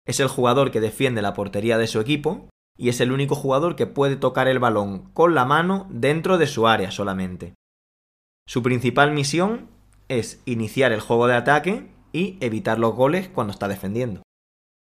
Es 0.07 0.21
el 0.21 0.29
jugador 0.29 0.71
que 0.71 0.79
defiende 0.79 1.21
la 1.21 1.33
portería 1.33 1.77
de 1.77 1.87
su 1.87 1.99
equipo 1.99 2.47
y 2.79 2.87
es 2.89 3.01
el 3.01 3.11
único 3.11 3.35
jugador 3.35 3.75
que 3.75 3.87
puede 3.87 4.15
tocar 4.15 4.47
el 4.47 4.57
balón 4.57 5.11
con 5.13 5.35
la 5.35 5.43
mano 5.43 5.85
dentro 5.89 6.37
de 6.37 6.47
su 6.47 6.65
área 6.65 6.91
solamente. 6.91 7.53
Su 8.47 8.63
principal 8.63 9.11
misión 9.11 9.69
es 10.07 10.41
iniciar 10.45 10.93
el 10.93 11.01
juego 11.01 11.27
de 11.27 11.35
ataque 11.35 11.91
y 12.13 12.37
evitar 12.39 12.79
los 12.79 12.95
goles 12.95 13.27
cuando 13.27 13.51
está 13.51 13.67
defendiendo. 13.67 14.23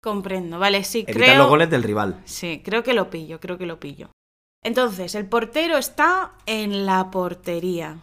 Comprendo, 0.03 0.59
vale, 0.59 0.85
sí, 0.85 1.01
Evitar 1.01 1.15
creo. 1.15 1.39
los 1.39 1.49
goles 1.49 1.69
del 1.69 1.83
rival. 1.83 2.23
Sí, 2.25 2.63
creo 2.65 2.83
que 2.85 2.95
lo 2.95 3.11
pillo, 3.11 3.41
creo 3.41 3.59
que 3.59 3.67
lo 3.67 3.81
pillo. 3.81 4.11
Entonces, 4.63 5.15
el 5.15 5.27
portero 5.27 5.77
está 5.77 6.33
en 6.47 6.87
la 6.87 7.11
portería. 7.11 7.99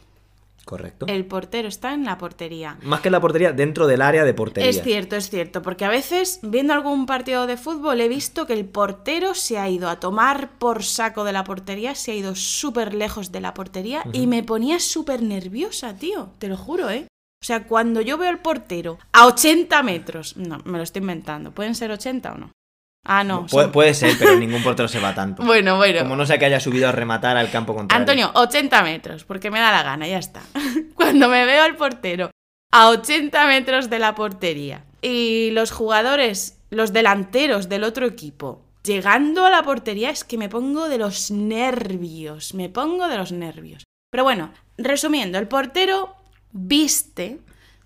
Correcto. 0.67 1.05
El 1.07 1.25
portero 1.25 1.69
está 1.69 1.93
en 1.93 2.03
la 2.03 2.17
portería. 2.17 2.77
Más 2.83 2.99
que 2.99 3.07
en 3.07 3.13
la 3.13 3.21
portería, 3.21 3.53
dentro 3.53 3.87
del 3.87 4.01
área 4.01 4.25
de 4.25 4.33
portería. 4.33 4.69
Es 4.69 4.83
cierto, 4.83 5.15
es 5.15 5.29
cierto, 5.29 5.61
porque 5.61 5.85
a 5.85 5.89
veces, 5.89 6.41
viendo 6.43 6.73
algún 6.73 7.05
partido 7.05 7.47
de 7.47 7.55
fútbol, 7.55 8.01
he 8.01 8.09
visto 8.09 8.45
que 8.45 8.51
el 8.51 8.65
portero 8.65 9.33
se 9.33 9.57
ha 9.57 9.69
ido 9.69 9.87
a 9.87 10.01
tomar 10.01 10.59
por 10.59 10.83
saco 10.83 11.23
de 11.23 11.31
la 11.31 11.45
portería, 11.45 11.95
se 11.95 12.11
ha 12.11 12.15
ido 12.15 12.35
súper 12.35 12.93
lejos 12.93 13.31
de 13.31 13.39
la 13.39 13.53
portería 13.53 14.03
y 14.11 14.27
me 14.27 14.43
ponía 14.43 14.81
súper 14.81 15.21
nerviosa, 15.21 15.95
tío, 15.95 16.31
te 16.37 16.49
lo 16.49 16.57
juro, 16.57 16.89
¿eh? 16.89 17.07
O 17.41 17.45
sea, 17.45 17.65
cuando 17.65 18.01
yo 18.01 18.17
veo 18.17 18.27
al 18.27 18.41
portero 18.41 18.97
a 19.13 19.25
80 19.25 19.83
metros, 19.83 20.35
no, 20.35 20.57
me 20.65 20.79
lo 20.79 20.83
estoy 20.83 20.99
inventando, 20.99 21.51
¿pueden 21.51 21.75
ser 21.75 21.91
80 21.91 22.33
o 22.33 22.37
no? 22.37 22.51
Ah, 23.05 23.23
no. 23.23 23.45
Puede, 23.47 23.65
son- 23.65 23.71
puede 23.71 23.93
ser, 23.93 24.15
pero 24.19 24.35
ningún 24.37 24.63
portero 24.63 24.87
se 24.87 24.99
va 24.99 25.13
tanto. 25.15 25.43
Bueno, 25.45 25.77
bueno. 25.77 25.99
Como 25.99 26.15
no 26.15 26.25
sea 26.25 26.37
que 26.37 26.45
haya 26.45 26.59
subido 26.59 26.89
a 26.89 26.91
rematar 26.91 27.37
al 27.37 27.49
campo 27.49 27.73
contrario. 27.73 28.01
Antonio, 28.01 28.31
80 28.33 28.83
metros, 28.83 29.23
porque 29.23 29.49
me 29.51 29.59
da 29.59 29.71
la 29.71 29.83
gana, 29.83 30.07
ya 30.07 30.17
está. 30.17 30.41
Cuando 30.95 31.29
me 31.29 31.45
veo 31.45 31.63
al 31.63 31.75
portero 31.75 32.31
a 32.73 32.89
80 32.89 33.47
metros 33.47 33.89
de 33.89 33.99
la 33.99 34.13
portería 34.15 34.83
y 35.01 35.51
los 35.51 35.71
jugadores, 35.71 36.59
los 36.69 36.91
delanteros 36.91 37.69
del 37.69 37.83
otro 37.85 38.05
equipo, 38.05 38.61
llegando 38.83 39.45
a 39.45 39.49
la 39.49 39.63
portería, 39.63 40.09
es 40.09 40.23
que 40.25 40.37
me 40.37 40.49
pongo 40.49 40.89
de 40.89 40.97
los 40.97 41.31
nervios, 41.31 42.53
me 42.53 42.67
pongo 42.69 43.07
de 43.07 43.17
los 43.17 43.31
nervios. 43.31 43.83
Pero 44.11 44.23
bueno, 44.25 44.51
resumiendo, 44.77 45.37
el 45.39 45.47
portero 45.47 46.13
viste 46.51 47.39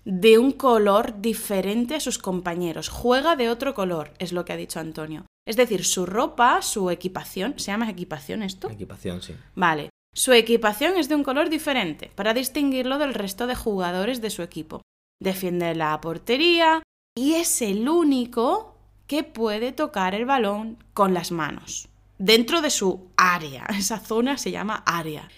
de 0.04 0.38
un 0.38 0.52
color 0.52 1.20
diferente 1.20 1.94
a 1.94 2.00
sus 2.00 2.18
compañeros, 2.18 2.88
juega 2.88 3.36
de 3.36 3.48
otro 3.50 3.74
color, 3.74 4.12
es 4.18 4.32
lo 4.32 4.44
que 4.44 4.52
ha 4.52 4.56
dicho 4.56 4.80
Antonio. 4.80 5.26
Es 5.46 5.56
decir, 5.56 5.84
su 5.84 6.06
ropa, 6.06 6.62
su 6.62 6.90
equipación, 6.90 7.54
¿se 7.58 7.72
llama 7.72 7.90
equipación 7.90 8.42
esto? 8.42 8.70
Equipación, 8.70 9.22
sí. 9.22 9.34
Vale. 9.54 9.90
Su 10.14 10.32
equipación 10.32 10.96
es 10.96 11.08
de 11.08 11.14
un 11.14 11.24
color 11.24 11.48
diferente 11.48 12.10
para 12.14 12.34
distinguirlo 12.34 12.98
del 12.98 13.14
resto 13.14 13.46
de 13.46 13.54
jugadores 13.54 14.20
de 14.20 14.30
su 14.30 14.42
equipo. 14.42 14.82
Defiende 15.20 15.74
la 15.74 15.98
portería 16.00 16.82
y 17.16 17.34
es 17.34 17.62
el 17.62 17.88
único 17.88 18.76
que 19.06 19.24
puede 19.24 19.72
tocar 19.72 20.14
el 20.14 20.26
balón 20.26 20.78
con 20.94 21.14
las 21.14 21.32
manos. 21.32 21.88
Dentro 22.18 22.60
de 22.60 22.70
su 22.70 23.08
área. 23.16 23.64
Esa 23.78 23.98
zona 23.98 24.36
se 24.38 24.50
llama 24.50 24.82
área. 24.86 25.28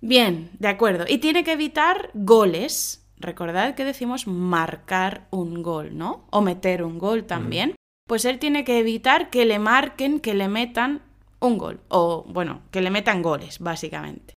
Bien, 0.00 0.50
de 0.58 0.68
acuerdo. 0.68 1.04
Y 1.08 1.18
tiene 1.18 1.44
que 1.44 1.52
evitar 1.52 2.10
goles. 2.14 3.05
Recordad 3.18 3.74
que 3.74 3.84
decimos 3.84 4.26
marcar 4.26 5.26
un 5.30 5.62
gol, 5.62 5.96
¿no? 5.96 6.26
O 6.30 6.42
meter 6.42 6.82
un 6.82 6.98
gol 6.98 7.24
también. 7.24 7.74
Pues 8.06 8.24
él 8.24 8.38
tiene 8.38 8.64
que 8.64 8.78
evitar 8.78 9.30
que 9.30 9.44
le 9.44 9.58
marquen, 9.58 10.20
que 10.20 10.34
le 10.34 10.48
metan 10.48 11.02
un 11.40 11.58
gol. 11.58 11.80
O, 11.88 12.24
bueno, 12.28 12.62
que 12.70 12.80
le 12.80 12.90
metan 12.90 13.22
goles, 13.22 13.58
básicamente. 13.58 14.34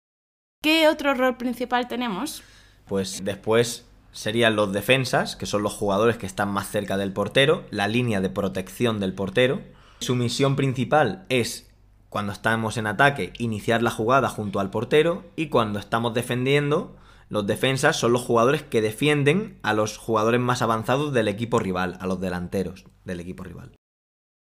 ¿Qué 0.62 0.88
otro 0.88 1.14
rol 1.14 1.37
principal 1.37 1.87
tenemos? 1.88 2.42
Pues 2.87 3.25
después 3.25 3.87
serían 4.12 4.56
los 4.56 4.73
defensas, 4.73 5.37
que 5.37 5.47
son 5.47 5.62
los 5.62 5.75
jugadores 5.75 6.16
que 6.16 6.26
están 6.26 6.50
más 6.50 6.68
cerca 6.68 6.97
del 6.97 7.12
portero, 7.12 7.64
la 7.70 7.88
línea 7.88 8.20
de 8.20 8.30
protección 8.30 9.00
del 9.00 9.14
portero. 9.14 9.61
Su 10.00 10.16
misión 10.16 10.56
principal 10.56 11.26
es, 11.28 11.70
cuando 12.08 12.32
estamos 12.32 12.76
en 12.76 12.87
ataque, 12.87 13.32
iniciar 13.38 13.82
la 13.82 13.90
jugada 13.90 14.28
junto 14.28 14.61
al 14.61 14.70
portero 14.70 15.25
y 15.37 15.49
cuando 15.49 15.78
estamos 15.78 16.14
defendiendo, 16.14 16.97
los 17.28 17.47
defensas 17.47 17.97
son 17.97 18.12
los 18.12 18.23
jugadores 18.23 18.62
que 18.62 18.80
defienden 18.80 19.58
a 19.62 19.75
los 19.75 19.99
jugadores 19.99 20.40
más 20.40 20.62
avanzados 20.62 21.12
del 21.12 21.28
equipo 21.28 21.58
rival, 21.58 21.99
a 22.00 22.06
los 22.06 22.20
delanteros 22.20 22.85
del 23.04 23.20
equipo 23.20 23.44
rival. 23.44 23.76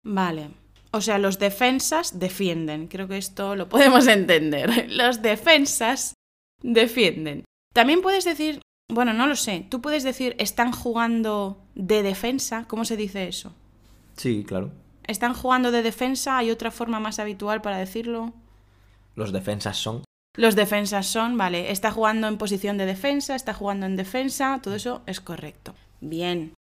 Vale. 0.03 0.51
O 0.91 1.01
sea, 1.01 1.17
los 1.19 1.39
defensas 1.39 2.19
defienden. 2.19 2.87
Creo 2.87 3.07
que 3.07 3.17
esto 3.17 3.55
lo 3.55 3.69
podemos 3.69 4.07
entender. 4.07 4.87
Los 4.91 5.21
defensas 5.21 6.13
defienden. 6.61 7.45
También 7.73 8.01
puedes 8.01 8.25
decir, 8.25 8.61
bueno, 8.87 9.13
no 9.13 9.27
lo 9.27 9.35
sé, 9.35 9.67
tú 9.69 9.81
puedes 9.81 10.03
decir, 10.03 10.35
están 10.39 10.71
jugando 10.71 11.61
de 11.75 12.03
defensa. 12.03 12.65
¿Cómo 12.67 12.85
se 12.85 12.97
dice 12.97 13.27
eso? 13.27 13.53
Sí, 14.15 14.43
claro. 14.43 14.71
¿Están 15.05 15.33
jugando 15.33 15.71
de 15.71 15.81
defensa? 15.81 16.37
¿Hay 16.37 16.51
otra 16.51 16.71
forma 16.71 16.99
más 16.99 17.19
habitual 17.19 17.61
para 17.61 17.77
decirlo? 17.77 18.33
Los 19.15 19.31
defensas 19.31 19.77
son. 19.77 20.03
Los 20.39 20.55
defensas 20.55 21.05
son, 21.05 21.37
vale, 21.37 21.69
está 21.69 21.91
jugando 21.91 22.29
en 22.29 22.37
posición 22.37 22.77
de 22.77 22.85
defensa, 22.85 23.35
está 23.35 23.53
jugando 23.53 23.85
en 23.85 23.97
defensa, 23.97 24.61
todo 24.63 24.73
eso 24.73 25.01
es 25.05 25.19
correcto. 25.19 25.75
Bien. 25.99 26.53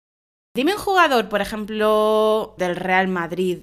Dime 0.55 0.73
un 0.73 0.81
jugador, 0.81 1.29
por 1.29 1.43
ejemplo, 1.43 2.55
del 2.57 2.75
Real 2.75 3.07
Madrid 3.09 3.61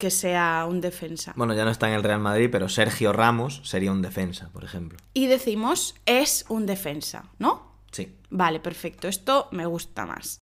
que 0.00 0.10
sea 0.10 0.66
un 0.68 0.80
defensa. 0.80 1.32
Bueno, 1.36 1.54
ya 1.54 1.64
no 1.64 1.70
está 1.70 1.86
en 1.86 1.94
el 1.94 2.02
Real 2.02 2.18
Madrid, 2.18 2.48
pero 2.50 2.68
Sergio 2.68 3.12
Ramos 3.12 3.60
sería 3.62 3.92
un 3.92 4.02
defensa, 4.02 4.50
por 4.52 4.64
ejemplo. 4.64 4.98
Y 5.14 5.28
decimos 5.28 5.94
es 6.06 6.44
un 6.48 6.66
defensa, 6.66 7.30
¿no? 7.38 7.62
Sí. 7.92 8.16
Vale, 8.30 8.58
perfecto. 8.58 9.06
Esto 9.06 9.46
me 9.52 9.66
gusta 9.66 10.06
más. 10.06 10.40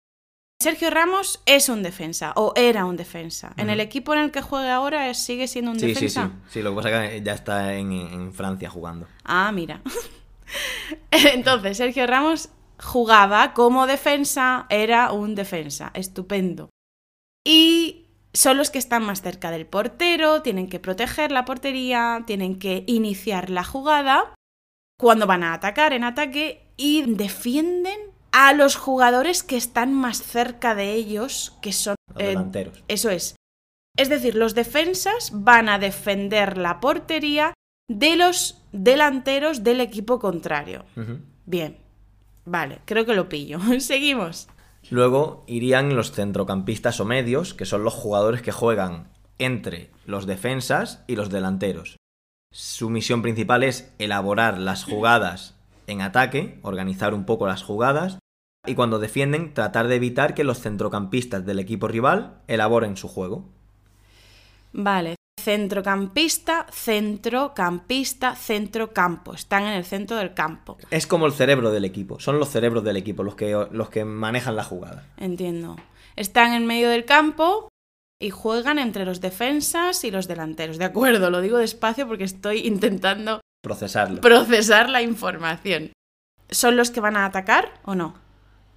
Sergio 0.60 0.90
Ramos 0.90 1.42
es 1.46 1.70
un 1.70 1.84
defensa 1.84 2.34
o 2.36 2.52
era 2.56 2.86
un 2.86 2.98
defensa. 2.98 3.54
En 3.58 3.70
el 3.70 3.80
equipo 3.80 4.14
en 4.14 4.22
el 4.22 4.32
que 4.32 4.42
juega 4.42 4.76
ahora 4.76 5.14
sigue 5.14 5.48
siendo 5.48 5.70
un 5.72 5.80
Sí, 5.80 5.90
sí, 5.90 5.94
sí. 5.96 6.06
defensa. 6.06 6.32
Sí, 6.50 6.62
lo 6.64 6.72
que 6.72 6.76
pasa 6.78 7.06
es 7.06 7.12
que 7.12 7.22
ya 7.24 7.34
está 7.34 7.76
en, 7.76 7.92
en 7.92 8.34
Francia 8.34 8.68
jugando. 8.70 9.08
Ah, 9.24 9.52
mira. 9.52 9.82
Entonces, 11.12 11.78
Sergio 11.78 12.08
Ramos 12.08 12.50
jugaba 12.82 13.54
como 13.54 13.86
defensa, 13.86 14.66
era 14.70 15.12
un 15.12 15.36
defensa. 15.36 15.92
Estupendo. 15.94 16.70
Y 17.46 18.08
son 18.34 18.58
los 18.58 18.72
que 18.72 18.80
están 18.80 19.04
más 19.04 19.22
cerca 19.22 19.52
del 19.52 19.68
portero, 19.68 20.42
tienen 20.42 20.70
que 20.70 20.80
proteger 20.80 21.32
la 21.32 21.46
portería, 21.46 22.24
tienen 22.26 22.58
que 22.58 22.84
iniciar 22.88 23.52
la 23.52 23.64
jugada 23.64 24.34
cuando 25.00 25.28
van 25.28 25.44
a 25.44 25.54
atacar 25.54 25.94
en 25.94 26.04
ataque 26.04 26.68
y 26.78 27.04
defienden 27.14 28.00
a 28.32 28.54
los 28.54 28.76
jugadores 28.76 29.44
que 29.44 29.58
están 29.58 29.94
más 29.94 30.22
cerca 30.22 30.76
de 30.76 30.94
ellos, 30.94 31.58
que 31.62 31.72
son... 31.74 31.96
Los 32.14 32.24
eh, 32.24 32.28
delanteros. 32.28 32.84
eso 32.88 33.10
es. 33.10 33.36
Es 33.98 34.10
decir, 34.10 34.36
los 34.36 34.54
defensas 34.54 35.32
van 35.34 35.70
a 35.70 35.80
defender 35.80 36.58
la 36.58 36.80
portería 36.80 37.54
de 37.90 38.16
los 38.16 38.62
delanteros 38.72 39.64
del 39.64 39.82
equipo 39.82 40.20
contrario. 40.20 40.86
Bien. 41.46 41.78
Vale, 42.46 42.80
creo 42.86 43.06
que 43.06 43.16
lo 43.16 43.28
pillo. 43.28 43.60
Seguimos. 43.80 44.48
Luego 44.90 45.44
irían 45.48 45.96
los 45.96 46.12
centrocampistas 46.12 47.00
o 47.00 47.06
medios, 47.06 47.54
que 47.54 47.66
son 47.66 47.84
los 47.84 47.94
jugadores 47.94 48.42
que 48.42 48.52
juegan 48.52 49.10
entre 49.40 49.90
los 50.06 50.26
defensas 50.26 51.04
y 51.08 51.16
los 51.16 51.30
delanteros. 51.30 51.98
Su 52.54 52.90
misión 52.90 53.22
principal 53.22 53.64
es 53.64 53.94
elaborar 54.00 54.58
las 54.58 54.86
jugadas 54.86 55.57
en 55.88 56.02
ataque, 56.02 56.60
organizar 56.62 57.14
un 57.14 57.26
poco 57.26 57.48
las 57.48 57.64
jugadas 57.64 58.20
y 58.66 58.76
cuando 58.76 59.00
defienden 59.00 59.54
tratar 59.54 59.88
de 59.88 59.96
evitar 59.96 60.34
que 60.34 60.44
los 60.44 60.60
centrocampistas 60.60 61.46
del 61.46 61.60
equipo 61.60 61.88
rival 61.88 62.42
elaboren 62.48 62.98
su 62.98 63.08
juego. 63.08 63.46
Vale, 64.74 65.16
centrocampista, 65.40 66.68
centrocampista, 66.72 68.36
centrocampo. 68.36 69.34
Están 69.34 69.64
en 69.64 69.74
el 69.74 69.86
centro 69.86 70.18
del 70.18 70.34
campo. 70.34 70.78
Es 70.92 71.08
como 71.08 71.26
el 71.26 71.32
cerebro 71.32 71.72
del 71.72 71.86
equipo, 71.86 72.20
son 72.20 72.38
los 72.38 72.50
cerebros 72.50 72.84
del 72.84 72.98
equipo 72.98 73.24
los 73.24 73.36
que, 73.36 73.68
los 73.72 73.90
que 73.90 74.04
manejan 74.04 74.58
la 74.58 74.66
jugada. 74.66 75.06
Entiendo. 75.18 75.78
Están 76.18 76.54
en 76.54 76.66
medio 76.66 76.90
del 76.90 77.06
campo 77.06 77.70
y 78.20 78.32
juegan 78.32 78.80
entre 78.80 79.06
los 79.06 79.22
defensas 79.22 80.04
y 80.04 80.12
los 80.12 80.28
delanteros. 80.28 80.78
De 80.78 80.86
acuerdo, 80.86 81.30
lo 81.30 81.42
digo 81.42 81.58
despacio 81.58 82.08
porque 82.08 82.24
estoy 82.26 82.68
intentando 82.68 83.40
Procesarlo. 83.64 84.22
procesar 84.22 84.90
la 84.90 85.02
información. 85.02 85.92
¿Son 86.50 86.78
los 86.78 86.92
que 86.92 87.02
van 87.02 87.18
a 87.18 87.26
atacar 87.26 87.74
o 87.84 87.96
no? 87.96 88.16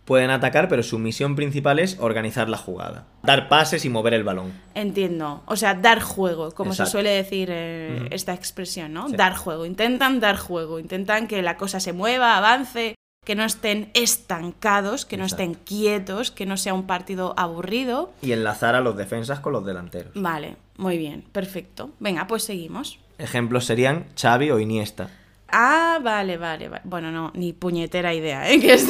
Pueden 0.04 0.30
atacar, 0.30 0.68
pero 0.68 0.82
su 0.82 0.98
misión 0.98 1.36
principal 1.36 1.78
es 1.78 1.96
organizar 2.00 2.48
la 2.48 2.56
jugada. 2.56 3.06
Dar 3.22 3.48
pases 3.48 3.84
y 3.84 3.90
mover 3.90 4.14
el 4.14 4.24
balón. 4.24 4.52
Entiendo. 4.74 5.44
O 5.46 5.54
sea, 5.54 5.74
dar 5.74 6.00
juego, 6.00 6.50
como 6.50 6.72
Exacto. 6.72 6.86
se 6.86 6.92
suele 6.92 7.10
decir 7.10 7.48
eh, 7.52 8.08
esta 8.10 8.34
expresión, 8.34 8.92
¿no? 8.92 9.08
Sí. 9.08 9.14
Dar 9.16 9.36
juego. 9.36 9.66
Intentan 9.66 10.18
dar 10.18 10.36
juego. 10.36 10.80
Intentan 10.80 11.28
que 11.28 11.42
la 11.42 11.56
cosa 11.56 11.78
se 11.78 11.92
mueva, 11.92 12.36
avance, 12.36 12.96
que 13.24 13.36
no 13.36 13.44
estén 13.44 13.90
estancados, 13.94 15.04
que 15.06 15.16
no 15.16 15.26
estén 15.26 15.54
quietos, 15.54 16.32
que 16.32 16.46
no 16.46 16.56
sea 16.56 16.74
un 16.74 16.88
partido 16.88 17.34
aburrido. 17.36 18.12
Y 18.22 18.32
enlazar 18.32 18.74
a 18.74 18.80
los 18.80 18.96
defensas 18.96 19.38
con 19.38 19.52
los 19.52 19.64
delanteros. 19.64 20.12
Vale, 20.16 20.56
muy 20.76 20.98
bien, 20.98 21.22
perfecto. 21.30 21.90
Venga, 22.00 22.26
pues 22.26 22.42
seguimos. 22.42 22.98
Ejemplos 23.20 23.64
serían 23.66 24.06
Xavi 24.20 24.50
o 24.50 24.58
Iniesta. 24.58 25.10
Ah, 25.48 25.98
vale, 26.02 26.36
vale, 26.36 26.68
vale. 26.68 26.82
Bueno, 26.84 27.10
no, 27.10 27.32
ni 27.34 27.52
puñetera 27.52 28.14
idea, 28.14 28.50
¿eh? 28.50 28.60
Que 28.60 28.74
es- 28.74 28.88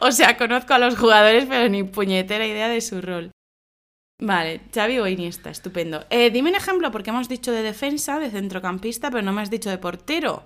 o 0.00 0.10
sea, 0.12 0.36
conozco 0.36 0.74
a 0.74 0.78
los 0.78 0.96
jugadores, 0.98 1.46
pero 1.48 1.68
ni 1.68 1.84
puñetera 1.84 2.46
idea 2.46 2.68
de 2.68 2.80
su 2.80 3.00
rol. 3.00 3.30
Vale, 4.20 4.60
Xavi 4.74 4.98
o 5.00 5.06
Iniesta, 5.06 5.50
estupendo. 5.50 6.04
Eh, 6.10 6.30
dime 6.30 6.50
un 6.50 6.56
ejemplo, 6.56 6.90
porque 6.92 7.10
hemos 7.10 7.28
dicho 7.28 7.50
de 7.52 7.62
defensa, 7.62 8.18
de 8.20 8.30
centrocampista, 8.30 9.10
pero 9.10 9.22
no 9.22 9.32
me 9.32 9.42
has 9.42 9.50
dicho 9.50 9.68
de 9.70 9.78
portero. 9.78 10.44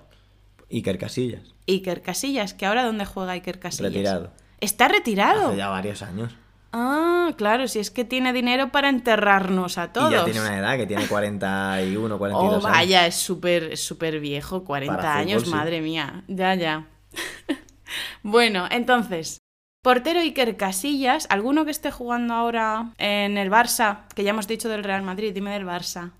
Iker 0.71 0.97
Casillas. 0.97 1.53
Iker 1.67 2.01
Casillas, 2.01 2.53
que 2.53 2.65
ahora 2.65 2.83
¿dónde 2.83 3.05
juega 3.05 3.33
Iker 3.33 3.59
Casillas? 3.59 3.91
Retirado. 3.93 4.31
¿Está 4.59 4.87
retirado? 4.87 5.49
Hace 5.49 5.57
ya 5.57 5.69
varios 5.69 6.01
años. 6.01 6.35
Ah, 6.73 7.31
claro, 7.37 7.67
si 7.67 7.79
es 7.79 7.91
que 7.91 8.03
tiene 8.05 8.33
dinero 8.33 8.71
para 8.71 8.89
enterrarnos 8.89 9.77
a 9.77 9.91
todos. 9.93 10.11
Y 10.11 10.15
ya 10.15 10.25
tiene 10.25 10.41
una 10.41 10.57
edad 10.57 10.77
que 10.77 10.85
tiene 10.85 11.07
41, 11.07 12.17
42 12.17 12.53
Oh, 12.63 12.67
años. 12.67 12.77
vaya, 12.77 13.07
es 13.07 13.15
súper 13.15 13.63
es 13.73 13.83
súper 13.83 14.19
viejo, 14.19 14.63
40 14.63 14.95
Para 14.95 15.09
fútbol, 15.13 15.21
años, 15.21 15.43
sí. 15.43 15.49
madre 15.49 15.81
mía. 15.81 16.23
Ya, 16.27 16.55
ya. 16.55 16.85
bueno, 18.23 18.67
entonces, 18.69 19.39
portero 19.83 20.19
Iker 20.19 20.57
Casillas, 20.57 21.27
¿alguno 21.29 21.65
que 21.65 21.71
esté 21.71 21.91
jugando 21.91 22.33
ahora 22.33 22.91
en 22.97 23.37
el 23.37 23.49
Barça? 23.49 23.99
Que 24.15 24.23
ya 24.23 24.31
hemos 24.31 24.47
dicho 24.47 24.69
del 24.69 24.83
Real 24.83 25.03
Madrid, 25.03 25.33
dime 25.33 25.51
del 25.51 25.65
Barça. 25.65 26.11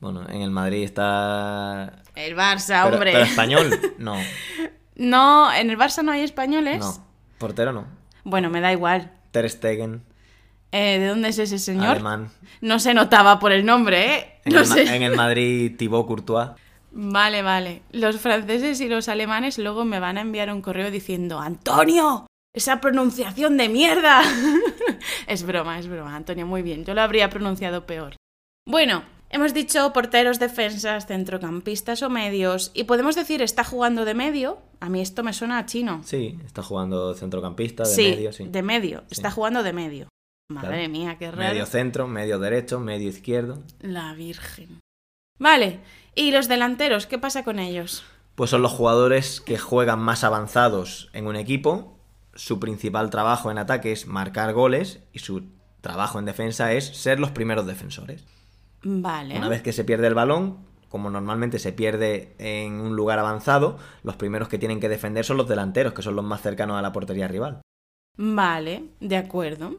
Bueno, 0.00 0.28
en 0.28 0.42
el 0.42 0.50
Madrid 0.50 0.82
está... 0.82 2.02
El 2.16 2.36
Barça, 2.36 2.82
Pero, 2.82 2.94
hombre. 2.96 3.12
pero 3.12 3.24
español, 3.24 3.70
no. 3.98 4.16
No, 4.96 5.52
en 5.52 5.70
el 5.70 5.78
Barça 5.78 6.02
no 6.02 6.10
hay 6.12 6.22
españoles. 6.22 6.80
No. 6.80 7.06
Portero 7.38 7.72
no. 7.72 7.86
Bueno, 8.24 8.50
me 8.50 8.60
da 8.60 8.72
igual. 8.72 9.12
Ter 9.32 9.50
Stegen, 9.50 10.02
Eh, 10.70 10.98
¿De 11.00 11.06
dónde 11.08 11.28
es 11.28 11.38
ese 11.38 11.58
señor? 11.58 11.88
alemán. 11.96 12.30
No 12.60 12.78
se 12.78 12.94
notaba 12.94 13.38
por 13.38 13.52
el 13.52 13.64
nombre, 13.66 14.14
¿eh? 14.16 14.40
En, 14.44 14.54
No 14.54 14.60
el, 14.60 14.66
sé. 14.66 14.94
en 14.96 15.02
el 15.02 15.16
Madrid, 15.16 15.76
Thibaut 15.76 16.06
Courtois. 16.06 16.50
Vale, 16.92 17.42
vale. 17.42 17.82
Los 17.92 18.18
franceses 18.20 18.80
y 18.80 18.88
los 18.88 19.08
alemanes 19.08 19.58
luego 19.58 19.84
me 19.84 19.98
van 19.98 20.18
a 20.18 20.20
enviar 20.22 20.52
un 20.52 20.62
correo 20.62 20.90
diciendo 20.90 21.40
¡Antonio! 21.40 22.26
¡Esa 22.54 22.80
pronunciación 22.80 23.56
de 23.56 23.68
mierda! 23.70 24.22
es 25.26 25.42
broma, 25.42 25.78
es 25.78 25.88
broma, 25.88 26.14
Antonio, 26.16 26.46
muy 26.46 26.62
bien. 26.62 26.84
Yo 26.84 26.94
lo 26.94 27.00
habría 27.02 27.30
pronunciado 27.30 27.86
peor. 27.86 28.16
Bueno, 28.66 29.02
hemos 29.32 29.52
dicho 29.54 29.92
porteros, 29.92 30.38
defensas, 30.38 31.06
centrocampistas 31.06 32.02
o 32.02 32.10
medios. 32.10 32.70
Y 32.74 32.84
podemos 32.84 33.16
decir 33.16 33.42
está 33.42 33.64
jugando 33.64 34.04
de 34.04 34.14
medio. 34.14 34.58
A 34.80 34.88
mí 34.88 35.00
esto 35.00 35.22
me 35.24 35.32
suena 35.32 35.58
a 35.58 35.66
chino. 35.66 36.02
Sí, 36.04 36.38
está 36.44 36.62
jugando 36.62 37.14
centrocampista, 37.14 37.82
de 37.82 37.88
sí, 37.90 38.02
medio, 38.02 38.32
sí. 38.32 38.44
de 38.44 38.62
medio. 38.62 39.00
Sí. 39.00 39.06
Está 39.10 39.30
jugando 39.30 39.62
de 39.62 39.72
medio. 39.72 40.08
Madre 40.48 40.68
Claro. 40.68 40.88
mía, 40.90 41.16
qué 41.18 41.30
raro. 41.30 41.50
Medio 41.52 41.66
centro, 41.66 42.06
medio 42.06 42.38
derecho, 42.38 42.78
medio 42.78 43.08
izquierdo. 43.08 43.62
La 43.80 44.12
Virgen. 44.14 44.80
Vale. 45.38 45.80
¿Y 46.14 46.30
los 46.30 46.46
delanteros? 46.48 47.06
¿Qué 47.06 47.18
pasa 47.18 47.42
con 47.42 47.58
ellos? 47.58 48.04
Pues 48.34 48.50
son 48.50 48.62
los 48.62 48.72
jugadores 48.72 49.40
que 49.40 49.58
juegan 49.58 49.98
más 49.98 50.24
avanzados 50.24 51.10
en 51.12 51.26
un 51.26 51.36
equipo. 51.36 51.98
Su 52.34 52.60
principal 52.60 53.10
trabajo 53.10 53.50
en 53.50 53.58
ataque 53.58 53.92
es 53.92 54.06
marcar 54.06 54.52
goles 54.52 55.00
y 55.12 55.18
su 55.20 55.44
trabajo 55.80 56.18
en 56.18 56.24
defensa 56.26 56.72
es 56.72 56.86
ser 56.96 57.18
los 57.18 57.30
primeros 57.30 57.66
defensores. 57.66 58.24
Vale. 58.84 59.36
Una 59.38 59.48
vez 59.48 59.62
que 59.62 59.72
se 59.72 59.84
pierde 59.84 60.06
el 60.06 60.14
balón, 60.14 60.58
como 60.88 61.08
normalmente 61.08 61.58
se 61.58 61.72
pierde 61.72 62.34
en 62.38 62.74
un 62.74 62.96
lugar 62.96 63.18
avanzado, 63.18 63.78
los 64.02 64.16
primeros 64.16 64.48
que 64.48 64.58
tienen 64.58 64.80
que 64.80 64.88
defender 64.88 65.24
son 65.24 65.38
los 65.38 65.48
delanteros, 65.48 65.94
que 65.94 66.02
son 66.02 66.16
los 66.16 66.24
más 66.24 66.42
cercanos 66.42 66.78
a 66.78 66.82
la 66.82 66.92
portería 66.92 67.28
rival. 67.28 67.62
Vale, 68.16 68.90
de 69.00 69.16
acuerdo. 69.16 69.78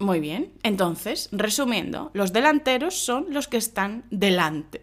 Muy 0.00 0.20
bien. 0.20 0.52
Entonces, 0.62 1.28
resumiendo, 1.32 2.10
los 2.14 2.32
delanteros 2.32 2.94
son 2.94 3.26
los 3.30 3.48
que 3.48 3.56
están 3.56 4.04
delante. 4.10 4.82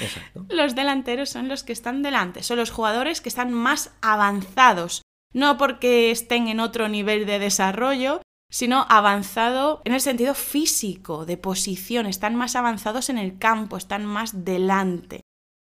Exacto. 0.00 0.46
los 0.54 0.74
delanteros 0.74 1.30
son 1.30 1.48
los 1.48 1.64
que 1.64 1.72
están 1.72 2.02
delante. 2.02 2.42
Son 2.42 2.58
los 2.58 2.70
jugadores 2.70 3.20
que 3.20 3.28
están 3.28 3.52
más 3.52 3.92
avanzados. 4.02 5.02
No 5.32 5.56
porque 5.56 6.10
estén 6.10 6.48
en 6.48 6.60
otro 6.60 6.88
nivel 6.88 7.26
de 7.26 7.38
desarrollo, 7.38 8.20
sino 8.54 8.86
avanzado 8.88 9.82
en 9.84 9.94
el 9.94 10.00
sentido 10.00 10.32
físico, 10.32 11.26
de 11.26 11.36
posición. 11.36 12.06
Están 12.06 12.36
más 12.36 12.54
avanzados 12.54 13.08
en 13.08 13.18
el 13.18 13.36
campo, 13.36 13.76
están 13.76 14.06
más 14.06 14.44
delante. 14.44 15.22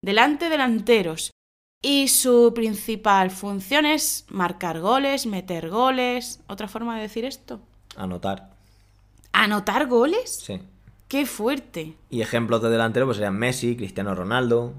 Delante 0.02 0.50
delanteros. 0.50 1.30
Y 1.82 2.08
su 2.08 2.52
principal 2.54 3.30
función 3.30 3.86
es 3.86 4.26
marcar 4.28 4.80
goles, 4.80 5.24
meter 5.24 5.70
goles. 5.70 6.40
¿Otra 6.46 6.68
forma 6.68 6.96
de 6.96 7.02
decir 7.02 7.24
esto? 7.24 7.58
Anotar. 7.96 8.50
¿Anotar 9.32 9.86
goles? 9.86 10.40
Sí. 10.44 10.60
¡Qué 11.08 11.24
fuerte! 11.24 11.96
Y 12.10 12.20
ejemplos 12.20 12.60
de 12.60 12.68
delantero 12.68 13.06
pues 13.06 13.16
serían 13.16 13.38
Messi, 13.38 13.76
Cristiano 13.76 14.14
Ronaldo, 14.14 14.74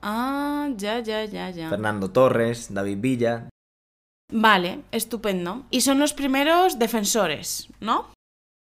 Ah, 0.00 0.68
ya, 0.76 1.00
ya, 1.00 1.24
ya, 1.24 1.50
ya. 1.50 1.70
Fernando 1.70 2.12
Torres, 2.12 2.72
David 2.72 2.98
Villa. 3.00 3.48
Vale, 4.32 4.80
estupendo. 4.92 5.64
Y 5.70 5.82
son 5.82 5.98
los 5.98 6.12
primeros 6.12 6.78
defensores, 6.78 7.68
¿no? 7.80 8.10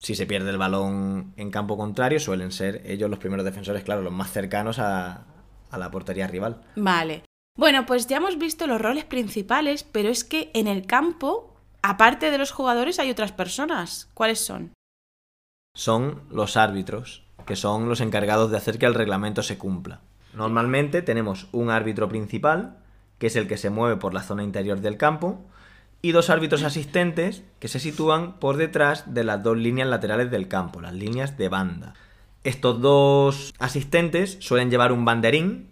Si 0.01 0.15
se 0.15 0.25
pierde 0.25 0.51
el 0.51 0.57
balón 0.57 1.33
en 1.35 1.51
campo 1.51 1.77
contrario, 1.77 2.19
suelen 2.19 2.51
ser 2.51 2.81
ellos 2.85 3.09
los 3.09 3.19
primeros 3.19 3.43
defensores, 3.43 3.83
claro, 3.83 4.01
los 4.01 4.13
más 4.13 4.31
cercanos 4.31 4.79
a, 4.79 5.25
a 5.69 5.77
la 5.77 5.91
portería 5.91 6.27
rival. 6.27 6.61
Vale. 6.75 7.23
Bueno, 7.57 7.85
pues 7.85 8.07
ya 8.07 8.17
hemos 8.17 8.37
visto 8.37 8.67
los 8.67 8.79
roles 8.79 9.03
principales, 9.03 9.83
pero 9.83 10.09
es 10.09 10.23
que 10.23 10.51
en 10.53 10.67
el 10.67 10.85
campo, 10.85 11.53
aparte 11.81 12.31
de 12.31 12.37
los 12.37 12.51
jugadores, 12.51 12.99
hay 12.99 13.11
otras 13.11 13.33
personas. 13.33 14.09
¿Cuáles 14.13 14.39
son? 14.39 14.71
Son 15.75 16.21
los 16.29 16.55
árbitros, 16.55 17.25
que 17.45 17.57
son 17.57 17.89
los 17.89 17.99
encargados 17.99 18.51
de 18.51 18.57
hacer 18.57 18.79
que 18.79 18.85
el 18.85 18.93
reglamento 18.93 19.43
se 19.43 19.57
cumpla. 19.57 19.99
Normalmente 20.33 21.01
tenemos 21.01 21.47
un 21.51 21.69
árbitro 21.69 22.07
principal, 22.07 22.77
que 23.19 23.27
es 23.27 23.35
el 23.35 23.47
que 23.47 23.57
se 23.57 23.69
mueve 23.69 23.97
por 23.97 24.13
la 24.13 24.23
zona 24.23 24.43
interior 24.43 24.81
del 24.81 24.97
campo, 24.97 25.45
y 26.01 26.11
dos 26.11 26.29
árbitros 26.29 26.63
asistentes 26.63 27.43
que 27.59 27.67
se 27.67 27.79
sitúan 27.79 28.39
por 28.39 28.57
detrás 28.57 29.13
de 29.13 29.23
las 29.23 29.43
dos 29.43 29.57
líneas 29.57 29.87
laterales 29.87 30.31
del 30.31 30.47
campo, 30.47 30.81
las 30.81 30.93
líneas 30.93 31.37
de 31.37 31.49
banda. 31.49 31.93
Estos 32.43 32.81
dos 32.81 33.53
asistentes 33.59 34.37
suelen 34.39 34.71
llevar 34.71 34.93
un 34.93 35.03
banderín 35.03 35.67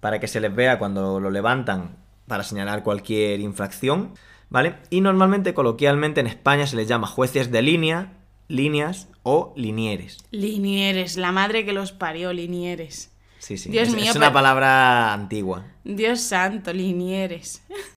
para 0.00 0.18
que 0.18 0.28
se 0.28 0.40
les 0.40 0.54
vea 0.54 0.78
cuando 0.78 1.20
lo 1.20 1.30
levantan 1.30 1.96
para 2.26 2.42
señalar 2.42 2.82
cualquier 2.82 3.40
infracción, 3.40 4.14
¿vale? 4.48 4.76
Y 4.90 5.00
normalmente, 5.00 5.54
coloquialmente 5.54 6.20
en 6.20 6.26
España 6.26 6.66
se 6.66 6.76
les 6.76 6.88
llama 6.88 7.06
jueces 7.06 7.52
de 7.52 7.62
línea, 7.62 8.14
líneas 8.48 9.08
o 9.22 9.52
linieres. 9.56 10.18
Linieres, 10.30 11.16
la 11.16 11.32
madre 11.32 11.64
que 11.64 11.72
los 11.72 11.92
parió, 11.92 12.32
Linieres. 12.32 13.12
Sí, 13.38 13.56
sí. 13.58 13.70
Dios 13.70 13.88
es, 13.88 13.94
mío, 13.94 14.04
es 14.10 14.16
una 14.16 14.26
pero- 14.26 14.34
palabra 14.34 15.12
antigua. 15.12 15.64
Dios 15.84 16.20
santo, 16.20 16.72
Linieres. 16.72 17.62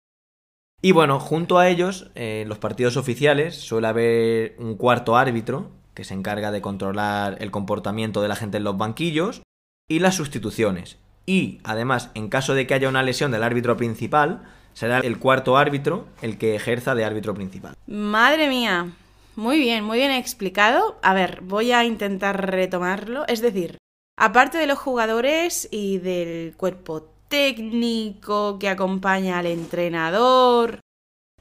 Y 0.82 0.94
bueno, 0.94 1.20
junto 1.20 1.58
a 1.60 1.68
ellos, 1.68 2.10
eh, 2.16 2.46
los 2.48 2.58
partidos 2.58 2.96
oficiales, 2.96 3.56
suele 3.56 3.88
haber 3.88 4.56
un 4.60 4.76
cuarto 4.78 5.18
árbitro 5.18 5.72
que 5.94 6.06
se 6.06 6.14
encarga 6.14 6.52
de 6.52 6.62
controlar 6.62 7.36
el 7.42 7.52
comportamiento 7.52 8.22
de 8.22 8.30
la 8.30 8.38
gente 8.38 8.56
en 8.58 8.64
los 8.64 8.78
banquillos 8.78 9.42
y 9.90 10.00
las 10.00 10.16
sustituciones. 10.16 10.98
Y 11.26 11.60
además, 11.66 12.12
en 12.14 12.30
caso 12.30 12.54
de 12.54 12.66
que 12.66 12.76
haya 12.76 12.88
una 12.88 13.04
lesión 13.04 13.30
del 13.30 13.44
árbitro 13.44 13.76
principal, 13.76 14.44
será 14.74 15.00
el 15.00 15.20
cuarto 15.20 15.58
árbitro 15.58 16.08
el 16.22 16.38
que 16.38 16.56
ejerza 16.56 16.96
de 16.96 17.04
árbitro 17.04 17.34
principal. 17.34 17.76
Madre 17.86 18.48
mía. 18.48 18.88
Muy 19.36 19.60
bien, 19.60 19.84
muy 19.84 19.98
bien 19.98 20.12
explicado. 20.12 20.98
A 21.04 21.14
ver, 21.14 21.42
voy 21.42 21.74
a 21.74 21.84
intentar 21.84 22.50
retomarlo. 22.52 23.28
Es 23.28 23.42
decir, 23.42 23.78
Aparte 24.22 24.58
de 24.58 24.68
los 24.68 24.78
jugadores 24.78 25.68
y 25.72 25.98
del 26.00 26.54
cuerpo 26.58 27.10
técnico 27.30 28.60
que 28.60 28.68
acompaña 28.68 29.40
al 29.40 29.46
entrenador. 29.46 30.80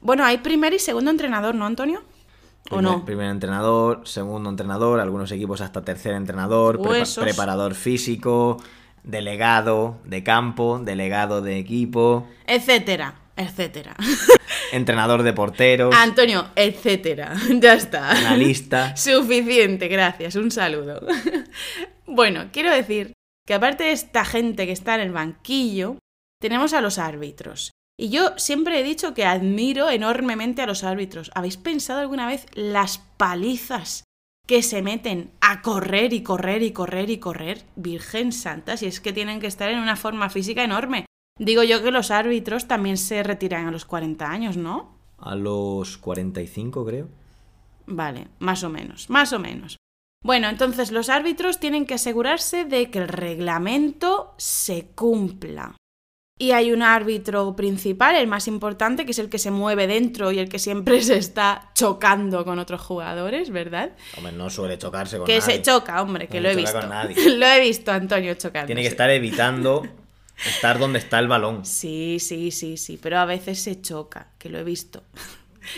Bueno, 0.01 0.23
hay 0.23 0.37
primer 0.37 0.73
y 0.73 0.79
segundo 0.79 1.11
entrenador, 1.11 1.55
¿no, 1.55 1.65
Antonio? 1.65 2.01
¿O 2.71 2.77
Primer, 2.77 2.83
no? 2.83 3.05
primer 3.05 3.29
entrenador, 3.31 4.01
segundo 4.07 4.49
entrenador, 4.49 4.99
algunos 5.01 5.29
equipos 5.31 5.59
hasta 5.61 5.83
tercer 5.83 6.13
entrenador, 6.13 6.79
prepa- 6.79 7.19
preparador 7.21 7.73
físico, 7.75 8.61
delegado 9.03 9.97
de 10.05 10.23
campo, 10.23 10.79
delegado 10.81 11.41
de 11.41 11.57
equipo, 11.57 12.27
Etcétera, 12.45 13.15
etcétera. 13.35 13.95
entrenador 14.71 15.23
de 15.23 15.33
porteros, 15.33 15.93
Antonio, 15.95 16.45
etcétera. 16.55 17.33
Ya 17.59 17.73
está. 17.73 18.11
analista. 18.11 18.95
Suficiente, 18.95 19.87
gracias. 19.87 20.35
Un 20.35 20.51
saludo. 20.51 21.01
Bueno, 22.09 22.49
quiero 22.51 22.71
decir 22.71 23.13
que 23.45 23.53
aparte 23.53 23.85
de 23.85 23.91
esta 23.91 24.25
gente 24.25 24.65
que 24.65 24.71
está 24.71 24.95
en 24.95 25.01
el 25.01 25.11
banquillo, 25.11 25.97
tenemos 26.41 26.73
a 26.73 26.81
los 26.81 26.97
árbitros. 26.97 27.71
Y 27.97 28.09
yo 28.09 28.37
siempre 28.37 28.79
he 28.79 28.83
dicho 28.83 29.13
que 29.13 29.25
admiro 29.25 29.89
enormemente 29.89 30.61
a 30.61 30.65
los 30.65 30.83
árbitros. 30.83 31.31
¿Habéis 31.35 31.57
pensado 31.57 31.99
alguna 31.99 32.27
vez 32.27 32.45
las 32.53 32.99
palizas 33.17 34.05
que 34.47 34.63
se 34.63 34.81
meten 34.81 35.31
a 35.41 35.61
correr 35.61 36.13
y 36.13 36.23
correr 36.23 36.63
y 36.63 36.71
correr 36.71 37.09
y 37.09 37.17
correr? 37.17 37.65
Virgen 37.75 38.31
Santa, 38.31 38.77
si 38.77 38.85
es 38.85 39.01
que 39.01 39.13
tienen 39.13 39.39
que 39.39 39.47
estar 39.47 39.69
en 39.69 39.79
una 39.79 39.95
forma 39.95 40.29
física 40.29 40.63
enorme. 40.63 41.05
Digo 41.37 41.63
yo 41.63 41.83
que 41.83 41.91
los 41.91 42.09
árbitros 42.09 42.67
también 42.67 42.97
se 42.97 43.21
retiran 43.21 43.67
a 43.67 43.71
los 43.71 43.85
40 43.85 44.29
años, 44.29 44.57
¿no? 44.57 44.97
A 45.17 45.35
los 45.35 45.97
45, 45.97 46.85
creo. 46.85 47.09
Vale, 47.85 48.27
más 48.39 48.63
o 48.63 48.69
menos, 48.69 49.09
más 49.09 49.33
o 49.33 49.39
menos. 49.39 49.77
Bueno, 50.21 50.49
entonces 50.49 50.91
los 50.91 51.09
árbitros 51.09 51.59
tienen 51.59 51.85
que 51.85 51.93
asegurarse 51.93 52.65
de 52.65 52.91
que 52.91 52.99
el 52.99 53.07
reglamento 53.07 54.33
se 54.37 54.87
cumpla. 54.95 55.75
Y 56.41 56.51
hay 56.51 56.71
un 56.71 56.81
árbitro 56.81 57.53
principal, 57.55 58.15
el 58.15 58.27
más 58.27 58.47
importante, 58.47 59.05
que 59.05 59.11
es 59.11 59.19
el 59.19 59.29
que 59.29 59.39
se 59.39 59.51
mueve 59.51 59.87
dentro 59.87 60.31
y 60.31 60.39
el 60.39 60.47
que 60.47 60.57
siempre 60.57 61.01
se 61.01 61.17
está 61.17 61.71
chocando 61.75 62.45
con 62.45 62.59
otros 62.59 62.79
jugadores, 62.81 63.49
¿verdad? 63.49 63.91
Hombre, 64.15 64.31
no 64.31 64.49
suele 64.49 64.77
chocarse 64.77 65.17
con 65.17 65.25
que 65.25 65.39
nadie. 65.39 65.55
se 65.55 65.61
choca, 65.61 66.01
hombre, 66.01 66.27
que 66.27 66.37
No 66.37 66.43
lo 66.43 66.49
he 66.51 66.55
visto. 66.55 66.79
con 66.79 66.89
nadie. 66.89 67.29
lo 67.37 67.45
he 67.45 67.59
visto, 67.59 67.91
Antonio, 67.91 68.33
chocando. 68.35 68.67
Tiene 68.67 68.81
que 68.81 68.87
estar 68.87 69.09
evitando 69.09 69.83
estar 70.45 70.79
donde 70.79 70.99
está 70.99 71.19
el 71.19 71.27
balón. 71.27 71.65
Sí, 71.65 72.19
sí, 72.19 72.51
sí, 72.51 72.77
sí, 72.77 72.97
pero 73.01 73.19
a 73.19 73.25
veces 73.25 73.61
se 73.61 73.81
choca, 73.81 74.31
que 74.37 74.49
lo 74.49 74.59
he 74.59 74.63
visto. 74.63 75.03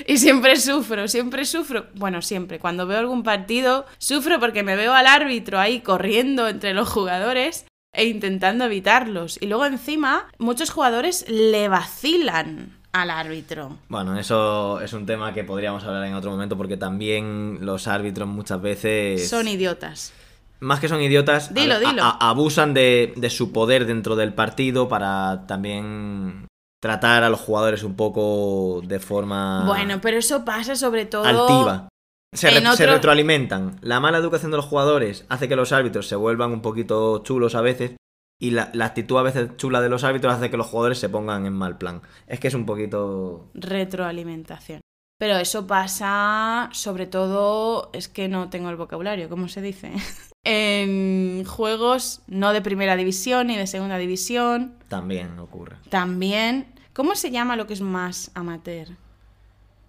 Y 0.08 0.18
siempre 0.18 0.56
sufro, 0.58 1.08
siempre 1.08 1.46
sufro. 1.46 1.86
Bueno, 1.96 2.22
siempre, 2.22 2.60
cuando 2.60 2.88
veo 2.88 3.00
algún 3.00 3.24
partido, 3.24 3.86
sufro 3.98 4.40
porque 4.40 4.64
me 4.64 4.76
veo 4.76 4.94
al 4.94 5.08
árbitro 5.08 5.60
ahí 5.60 5.82
corriendo 5.82 6.48
entre 6.48 6.74
los 6.74 6.90
jugadores 6.90 7.66
e 7.94 8.06
intentando 8.06 8.66
evitarlos. 8.66 9.38
Y 9.42 9.48
luego 9.48 9.66
encima, 9.66 10.28
muchos 10.38 10.70
jugadores 10.70 11.26
le 11.30 11.68
vacilan 11.68 12.78
al 12.94 13.10
árbitro. 13.10 13.78
Bueno, 13.90 14.18
eso 14.20 14.82
es 14.82 14.94
un 14.94 15.06
tema 15.06 15.34
que 15.34 15.44
podríamos 15.44 15.84
hablar 15.84 16.06
en 16.06 16.14
otro 16.14 16.32
momento 16.32 16.58
porque 16.58 16.78
también 16.78 17.60
los 17.62 17.88
árbitros 17.88 18.28
muchas 18.28 18.62
veces... 18.62 19.30
Son 19.30 19.48
idiotas. 19.48 20.14
Más 20.60 20.80
que 20.80 20.88
son 20.88 21.02
idiotas, 21.02 21.54
Dilo, 21.54 21.76
a- 21.76 21.80
dilo. 21.80 22.04
a- 22.04 22.30
abusan 22.30 22.74
de, 22.74 23.14
de 23.16 23.30
su 23.30 23.52
poder 23.52 23.86
dentro 23.86 24.16
del 24.16 24.34
partido 24.34 24.88
para 24.88 25.48
también 25.48 26.46
tratar 26.82 27.24
a 27.24 27.30
los 27.30 27.40
jugadores 27.40 27.84
un 27.84 27.96
poco 27.96 28.82
de 28.84 29.00
forma 29.00 29.64
Bueno, 29.66 30.02
pero 30.02 30.18
eso 30.18 30.44
pasa 30.44 30.76
sobre 30.76 31.06
todo... 31.06 31.24
altiva. 31.24 31.88
Se, 32.34 32.50
re- 32.50 32.76
se 32.76 32.86
retroalimentan. 32.88 33.78
La 33.82 34.00
mala 34.00 34.18
educación 34.18 34.52
de 34.52 34.58
los 34.58 34.66
jugadores 34.66 35.26
hace 35.30 35.48
que 35.48 35.56
los 35.56 35.72
árbitros 35.72 36.08
se 36.08 36.16
vuelvan 36.16 36.52
un 36.52 36.62
poquito 36.62 37.22
chulos 37.24 37.56
a 37.56 37.62
veces 37.62 37.96
y 38.42 38.52
la, 38.52 38.72
la 38.74 38.86
actitud 38.86 39.18
a 39.18 39.22
veces 39.22 39.56
chula 39.58 39.82
de 39.82 39.90
los 39.90 40.04
árbitros 40.04 40.34
hace 40.34 40.50
que 40.50 40.58
los 40.58 40.68
jugadores 40.68 40.98
se 40.98 41.10
pongan 41.10 41.46
en 41.46 41.54
mal 41.54 41.78
plan. 41.78 42.02
Es 42.28 42.40
que 42.40 42.48
es 42.48 42.54
un 42.56 42.66
poquito... 42.66 43.52
Retroalimentación. 43.54 44.81
Pero 45.22 45.38
eso 45.38 45.68
pasa 45.68 46.68
sobre 46.74 47.06
todo, 47.06 47.92
es 47.94 48.08
que 48.08 48.28
no 48.28 48.50
tengo 48.50 48.72
el 48.72 48.76
vocabulario, 48.76 49.30
¿cómo 49.30 49.48
se 49.50 49.62
dice? 49.62 49.92
en 50.44 51.46
juegos 51.46 52.24
no 52.26 52.54
de 52.54 52.64
primera 52.64 52.96
división 52.96 53.46
ni 53.46 53.56
de 53.56 53.68
segunda 53.68 54.00
división. 54.00 54.74
También 54.88 55.38
ocurre. 55.38 55.76
También, 55.90 56.74
¿cómo 56.94 57.14
se 57.14 57.30
llama 57.30 57.56
lo 57.56 57.68
que 57.68 57.74
es 57.76 57.82
más 57.82 58.32
amateur? 58.34 58.88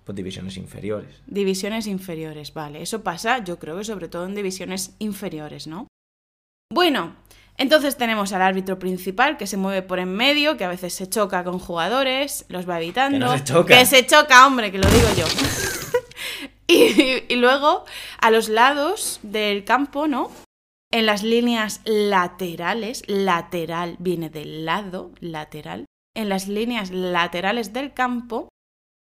Pues 0.04 0.14
divisiones 0.14 0.58
inferiores. 0.58 1.22
Divisiones 1.26 1.86
inferiores, 1.86 2.52
vale. 2.52 2.82
Eso 2.82 3.02
pasa, 3.02 3.42
yo 3.42 3.58
creo 3.58 3.78
que 3.78 3.84
sobre 3.84 4.08
todo 4.08 4.26
en 4.26 4.34
divisiones 4.34 4.96
inferiores, 4.98 5.66
¿no? 5.66 5.88
Bueno, 6.70 7.16
entonces 7.56 7.96
tenemos 7.96 8.32
al 8.32 8.42
árbitro 8.42 8.78
principal 8.78 9.36
que 9.36 9.46
se 9.46 9.56
mueve 9.56 9.82
por 9.82 9.98
en 9.98 10.12
medio, 10.14 10.56
que 10.56 10.64
a 10.64 10.68
veces 10.68 10.94
se 10.94 11.08
choca 11.08 11.44
con 11.44 11.58
jugadores, 11.58 12.44
los 12.48 12.68
va 12.68 12.80
evitando. 12.80 13.18
Que 13.18 13.24
no 13.24 13.38
se 13.38 13.44
choca. 13.44 13.78
Que 13.78 13.86
se 13.86 14.06
choca, 14.06 14.46
hombre, 14.46 14.72
que 14.72 14.78
lo 14.78 14.88
digo 14.88 15.08
yo. 15.16 15.26
y, 16.66 17.24
y 17.32 17.36
luego 17.36 17.84
a 18.20 18.30
los 18.30 18.48
lados 18.48 19.20
del 19.22 19.64
campo, 19.64 20.06
¿no? 20.08 20.30
En 20.90 21.06
las 21.06 21.22
líneas 21.22 21.80
laterales, 21.84 23.02
lateral 23.06 23.96
viene 23.98 24.28
del 24.28 24.64
lado, 24.64 25.12
lateral. 25.20 25.86
En 26.14 26.28
las 26.28 26.48
líneas 26.48 26.90
laterales 26.90 27.72
del 27.72 27.94
campo 27.94 28.48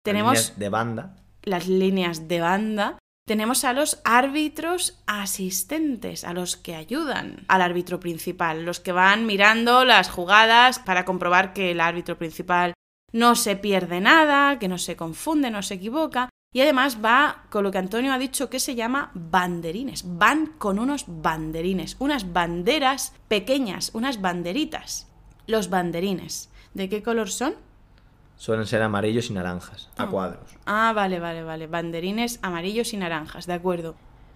tenemos 0.03 0.33
Líneas 0.33 0.59
de 0.59 0.69
banda. 0.69 1.15
las 1.43 1.67
líneas 1.67 2.27
de 2.27 2.39
banda, 2.39 2.97
tenemos 3.27 3.65
a 3.65 3.73
los 3.73 3.99
árbitros 4.05 5.01
asistentes, 5.05 6.23
a 6.23 6.31
los 6.31 6.55
que 6.55 6.75
ayudan 6.75 7.43
al 7.49 7.61
árbitro 7.61 7.99
principal, 7.99 8.63
los 8.63 8.79
que 8.79 8.93
van 8.93 9.25
mirando 9.25 9.83
las 9.83 10.09
jugadas 10.09 10.79
para 10.79 11.03
comprobar 11.03 11.51
que 11.51 11.71
el 11.71 11.81
árbitro 11.81 12.17
principal 12.17 12.73
no 13.11 13.35
se 13.35 13.57
pierde 13.57 13.99
nada, 13.99 14.59
que 14.59 14.69
no 14.69 14.77
se 14.77 14.95
confunde, 14.95 15.51
no 15.51 15.61
se 15.61 15.73
equivoca. 15.73 16.29
Y 16.53 16.61
además 16.61 16.99
va 17.03 17.43
con 17.49 17.65
lo 17.65 17.71
que 17.71 17.79
Antonio 17.79 18.13
ha 18.13 18.17
dicho 18.17 18.49
que 18.49 18.61
se 18.61 18.75
llama 18.75 19.11
banderines. 19.13 20.03
Van 20.05 20.53
con 20.57 20.79
unos 20.79 21.03
banderines, 21.05 21.97
unas 21.99 22.31
banderas 22.31 23.13
pequeñas, 23.27 23.91
unas 23.93 24.21
banderitas. 24.21 25.11
Los 25.47 25.69
banderines. 25.69 26.49
¿De 26.73 26.87
qué 26.87 27.03
color 27.03 27.29
son? 27.29 27.55
Suelen 28.37 28.65
ser 28.67 28.81
amarillos 28.83 29.29
y 29.29 29.33
naranjas, 29.33 29.89
a 29.97 30.03
Ah. 30.03 30.07
cuadros. 30.09 30.49
Ah, 30.65 30.93
vale, 30.95 31.19
vale, 31.19 31.43
vale. 31.43 31.67
Banderines 31.67 32.39
amarillos 32.43 32.93
y 32.93 32.97
naranjas, 32.97 33.47
de 33.47 33.53
acuerdo. 33.53 33.95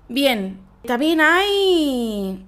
Bien, 0.09 0.59
también 0.85 1.21
hay 1.21 2.45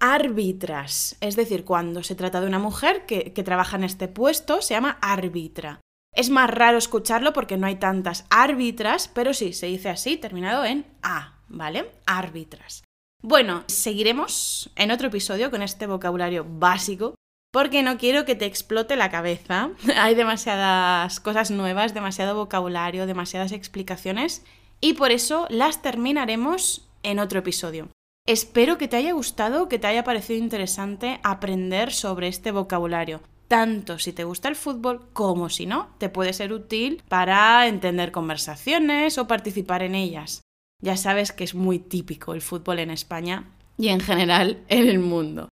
árbitras. 0.00 1.16
Es 1.20 1.36
decir, 1.36 1.64
cuando 1.64 2.02
se 2.02 2.14
trata 2.14 2.40
de 2.40 2.46
una 2.46 2.58
mujer 2.58 3.04
que, 3.06 3.32
que 3.32 3.42
trabaja 3.42 3.76
en 3.76 3.84
este 3.84 4.08
puesto, 4.08 4.62
se 4.62 4.74
llama 4.74 4.98
árbitra. 5.00 5.80
Es 6.14 6.28
más 6.30 6.50
raro 6.50 6.76
escucharlo 6.78 7.32
porque 7.32 7.56
no 7.56 7.66
hay 7.66 7.76
tantas 7.76 8.26
árbitras, 8.30 9.08
pero 9.08 9.32
sí, 9.34 9.52
se 9.52 9.66
dice 9.66 9.88
así, 9.88 10.16
terminado 10.16 10.64
en 10.64 10.86
A, 11.02 11.38
¿vale? 11.48 11.90
Árbitras. 12.06 12.84
Bueno, 13.22 13.64
seguiremos 13.66 14.70
en 14.76 14.90
otro 14.90 15.08
episodio 15.08 15.50
con 15.50 15.62
este 15.62 15.86
vocabulario 15.86 16.44
básico 16.46 17.14
porque 17.52 17.82
no 17.82 17.98
quiero 17.98 18.24
que 18.24 18.34
te 18.34 18.46
explote 18.46 18.96
la 18.96 19.10
cabeza. 19.10 19.70
Hay 19.96 20.16
demasiadas 20.16 21.20
cosas 21.20 21.52
nuevas, 21.52 21.94
demasiado 21.94 22.34
vocabulario, 22.34 23.06
demasiadas 23.06 23.52
explicaciones 23.52 24.44
y 24.80 24.94
por 24.94 25.12
eso 25.12 25.46
las 25.48 25.82
terminaremos 25.82 26.88
en 27.04 27.20
otro 27.20 27.38
episodio. 27.38 27.88
Espero 28.26 28.78
que 28.78 28.88
te 28.88 28.96
haya 28.96 29.12
gustado, 29.12 29.68
que 29.68 29.78
te 29.78 29.86
haya 29.86 30.04
parecido 30.04 30.38
interesante 30.38 31.20
aprender 31.22 31.92
sobre 31.92 32.28
este 32.28 32.52
vocabulario. 32.52 33.20
Tanto 33.48 33.98
si 33.98 34.12
te 34.12 34.24
gusta 34.24 34.48
el 34.48 34.56
fútbol 34.56 35.08
como 35.12 35.50
si 35.50 35.66
no, 35.66 35.90
te 35.98 36.08
puede 36.08 36.32
ser 36.32 36.52
útil 36.52 37.02
para 37.08 37.66
entender 37.66 38.12
conversaciones 38.12 39.18
o 39.18 39.26
participar 39.26 39.82
en 39.82 39.94
ellas. 39.94 40.40
Ya 40.80 40.96
sabes 40.96 41.32
que 41.32 41.44
es 41.44 41.54
muy 41.54 41.78
típico 41.78 42.32
el 42.32 42.40
fútbol 42.40 42.78
en 42.78 42.90
España 42.90 43.50
y 43.76 43.88
en 43.88 44.00
general 44.00 44.62
en 44.68 44.88
el 44.88 45.00
mundo. 45.00 45.48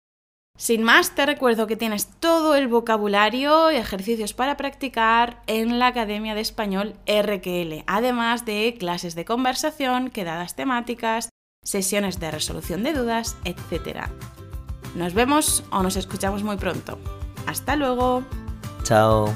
Sin 0.59 0.83
más, 0.83 1.15
te 1.15 1.25
recuerdo 1.25 1.69
que 1.69 1.77
tienes 1.77 2.09
todo 2.19 2.57
el 2.57 2.67
vocabulario 2.67 3.71
y 3.71 3.77
ejercicios 3.77 4.35
para 4.35 4.57
practicar 4.57 5.41
en 5.47 5.79
la 5.79 5.87
Academia 5.87 6.35
de 6.35 6.41
Español 6.41 6.95
RQL, 7.07 7.85
además 7.87 8.45
de 8.45 8.75
clases 8.77 9.15
de 9.15 9.25
conversación, 9.25 10.11
quedadas 10.11 10.57
temáticas, 10.57 11.29
sesiones 11.63 12.19
de 12.19 12.33
resolución 12.33 12.83
de 12.83 12.93
dudas, 12.93 13.37
etc. 13.45 14.09
Nos 14.97 15.15
vemos 15.15 15.63
o 15.71 15.85
nos 15.85 15.95
escuchamos 15.95 16.43
muy 16.43 16.57
pronto. 16.57 16.99
Hasta 17.47 17.77
luego. 17.77 18.25
Chao. 18.83 19.33